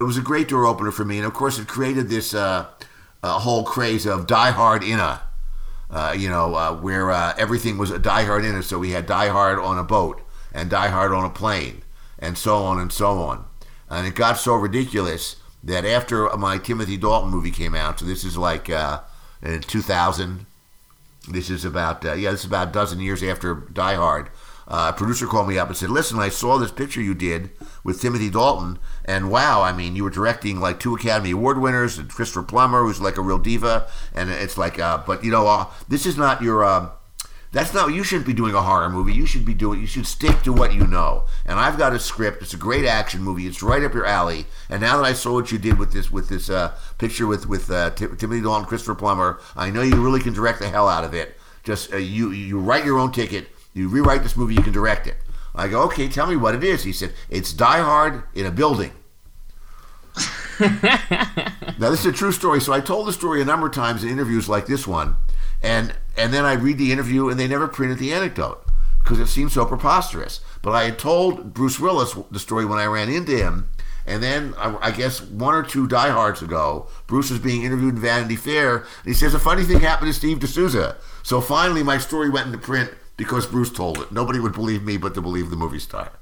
It 0.00 0.04
was 0.04 0.16
a 0.16 0.22
great 0.22 0.48
door 0.48 0.64
opener 0.64 0.90
for 0.90 1.04
me, 1.04 1.18
and 1.18 1.26
of 1.26 1.34
course 1.34 1.58
it 1.58 1.68
created 1.68 2.08
this 2.08 2.32
uh, 2.32 2.68
uh, 3.22 3.38
whole 3.38 3.64
craze 3.64 4.06
of 4.06 4.26
Die 4.26 4.50
Hard 4.50 4.82
Inna. 4.82 5.20
Uh, 5.90 6.14
you 6.16 6.30
know, 6.30 6.54
uh, 6.54 6.74
where 6.74 7.10
uh, 7.10 7.34
everything 7.36 7.76
was 7.76 7.90
a 7.90 7.98
Die 7.98 8.24
Hard 8.24 8.44
in 8.44 8.52
Inna. 8.52 8.62
So 8.62 8.78
we 8.78 8.92
had 8.92 9.04
Die 9.04 9.28
Hard 9.28 9.58
on 9.58 9.76
a 9.76 9.84
boat 9.84 10.22
and 10.54 10.70
Die 10.70 10.88
Hard 10.88 11.12
on 11.12 11.26
a 11.26 11.30
plane, 11.30 11.82
and 12.18 12.38
so 12.38 12.56
on 12.56 12.80
and 12.80 12.90
so 12.90 13.18
on. 13.18 13.44
And 13.90 14.06
it 14.06 14.14
got 14.14 14.38
so 14.38 14.54
ridiculous 14.54 15.36
that 15.62 15.84
after 15.84 16.34
my 16.34 16.56
Timothy 16.56 16.96
Dalton 16.96 17.30
movie 17.30 17.50
came 17.50 17.74
out, 17.74 17.98
so 17.98 18.06
this 18.06 18.24
is 18.24 18.38
like 18.38 18.70
uh, 18.70 19.00
in 19.42 19.60
2000. 19.60 20.46
This 21.28 21.50
is 21.50 21.66
about 21.66 22.02
yeah, 22.02 22.30
this 22.30 22.40
is 22.40 22.46
about 22.46 22.68
a 22.68 22.72
dozen 22.72 23.00
years 23.00 23.22
after 23.22 23.54
Die 23.54 23.94
Hard. 23.96 24.30
A 24.66 24.94
producer 24.94 25.26
called 25.26 25.48
me 25.48 25.58
up 25.58 25.68
and 25.68 25.76
said, 25.76 25.90
"Listen, 25.90 26.18
I 26.20 26.30
saw 26.30 26.56
this 26.56 26.72
picture 26.72 27.02
you 27.02 27.14
did 27.14 27.50
with 27.84 28.00
Timothy 28.00 28.30
Dalton, 28.30 28.78
and 29.04 29.30
wow, 29.30 29.62
I 29.62 29.72
mean, 29.72 29.96
you 29.96 30.04
were 30.04 30.10
directing 30.10 30.60
like 30.60 30.78
two 30.80 30.94
Academy 30.94 31.30
Award 31.30 31.58
winners, 31.58 31.98
and 31.98 32.08
Christopher 32.10 32.42
Plummer, 32.42 32.82
who's 32.82 33.00
like 33.00 33.16
a 33.16 33.22
real 33.22 33.38
diva, 33.38 33.86
and 34.14 34.30
it's 34.30 34.58
like, 34.58 34.78
uh, 34.78 35.02
but 35.06 35.24
you 35.24 35.30
know, 35.30 35.46
uh, 35.46 35.66
this 35.88 36.06
is 36.06 36.16
not 36.16 36.42
your." 36.42 36.64
Uh, 36.64 36.90
That's 37.52 37.74
not. 37.74 37.92
You 37.92 38.04
shouldn't 38.04 38.28
be 38.28 38.32
doing 38.32 38.54
a 38.54 38.62
horror 38.62 38.88
movie. 38.88 39.12
You 39.12 39.26
should 39.26 39.44
be 39.44 39.54
doing. 39.54 39.80
You 39.80 39.86
should 39.88 40.06
stick 40.06 40.42
to 40.42 40.52
what 40.52 40.72
you 40.72 40.86
know. 40.86 41.24
And 41.44 41.58
I've 41.58 41.76
got 41.78 41.92
a 41.92 41.98
script. 41.98 42.42
It's 42.42 42.54
a 42.54 42.56
great 42.56 42.86
action 42.86 43.22
movie. 43.22 43.48
It's 43.48 43.60
right 43.60 43.82
up 43.82 43.92
your 43.92 44.06
alley. 44.06 44.46
And 44.68 44.80
now 44.80 44.96
that 44.96 45.04
I 45.04 45.14
saw 45.14 45.32
what 45.32 45.50
you 45.50 45.58
did 45.58 45.76
with 45.76 45.90
this 45.92 46.12
with 46.12 46.28
this 46.28 46.48
uh, 46.48 46.70
picture 46.98 47.26
with 47.26 47.48
with 47.48 47.68
uh, 47.68 47.90
Tim- 47.90 48.16
Timothy 48.16 48.42
Dalton, 48.42 48.66
Christopher 48.68 48.94
Plummer, 48.94 49.40
I 49.56 49.70
know 49.70 49.82
you 49.82 49.96
really 50.00 50.20
can 50.20 50.32
direct 50.32 50.60
the 50.60 50.68
hell 50.68 50.88
out 50.88 51.02
of 51.02 51.12
it. 51.12 51.36
Just 51.64 51.92
uh, 51.92 51.96
you 51.96 52.30
you 52.30 52.56
write 52.60 52.84
your 52.84 53.00
own 53.00 53.10
ticket. 53.10 53.48
You 53.74 53.88
rewrite 53.88 54.22
this 54.22 54.36
movie. 54.36 54.54
You 54.54 54.62
can 54.62 54.72
direct 54.72 55.08
it. 55.08 55.16
I 55.54 55.68
go, 55.68 55.82
okay. 55.84 56.08
Tell 56.08 56.26
me 56.26 56.36
what 56.36 56.54
it 56.54 56.64
is. 56.64 56.84
He 56.84 56.92
said, 56.92 57.12
it's 57.28 57.52
Die 57.52 57.80
Hard 57.80 58.24
in 58.34 58.46
a 58.46 58.50
building. 58.50 58.92
now 60.60 61.88
this 61.90 62.00
is 62.00 62.06
a 62.06 62.12
true 62.12 62.32
story. 62.32 62.60
So 62.60 62.72
I 62.72 62.80
told 62.80 63.06
the 63.06 63.12
story 63.12 63.40
a 63.40 63.44
number 63.44 63.68
of 63.68 63.72
times 63.72 64.04
in 64.04 64.10
interviews 64.10 64.48
like 64.48 64.66
this 64.66 64.86
one, 64.86 65.16
and 65.62 65.94
and 66.16 66.34
then 66.34 66.44
I 66.44 66.52
read 66.52 66.78
the 66.78 66.92
interview 66.92 67.28
and 67.28 67.40
they 67.40 67.48
never 67.48 67.66
printed 67.66 67.98
the 67.98 68.12
anecdote 68.12 68.64
because 68.98 69.18
it 69.18 69.28
seemed 69.28 69.52
so 69.52 69.64
preposterous. 69.64 70.40
But 70.60 70.72
I 70.72 70.84
had 70.84 70.98
told 70.98 71.54
Bruce 71.54 71.80
Willis 71.80 72.16
the 72.30 72.38
story 72.38 72.66
when 72.66 72.78
I 72.78 72.84
ran 72.84 73.08
into 73.08 73.36
him, 73.36 73.70
and 74.06 74.22
then 74.22 74.54
I, 74.58 74.76
I 74.88 74.90
guess 74.90 75.22
one 75.22 75.54
or 75.54 75.62
two 75.62 75.86
diehards 75.86 76.42
ago, 76.42 76.88
Bruce 77.06 77.30
was 77.30 77.38
being 77.38 77.62
interviewed 77.62 77.94
in 77.94 78.00
Vanity 78.00 78.36
Fair, 78.36 78.78
and 78.78 79.06
he 79.06 79.14
says 79.14 79.32
a 79.32 79.38
funny 79.38 79.64
thing 79.64 79.80
happened 79.80 80.12
to 80.12 80.18
Steve 80.18 80.40
de 80.40 80.46
Souza. 80.46 80.96
So 81.22 81.40
finally, 81.40 81.82
my 81.82 81.96
story 81.96 82.28
went 82.28 82.46
into 82.46 82.58
print 82.58 82.92
because 83.20 83.46
Bruce 83.46 83.70
told 83.70 83.98
it. 83.98 84.10
Nobody 84.10 84.40
would 84.40 84.54
believe 84.54 84.82
me, 84.82 84.96
but 84.96 85.12
to 85.12 85.20
believe 85.20 85.50
the 85.50 85.56
movie 85.56 85.78
star. 85.78 86.19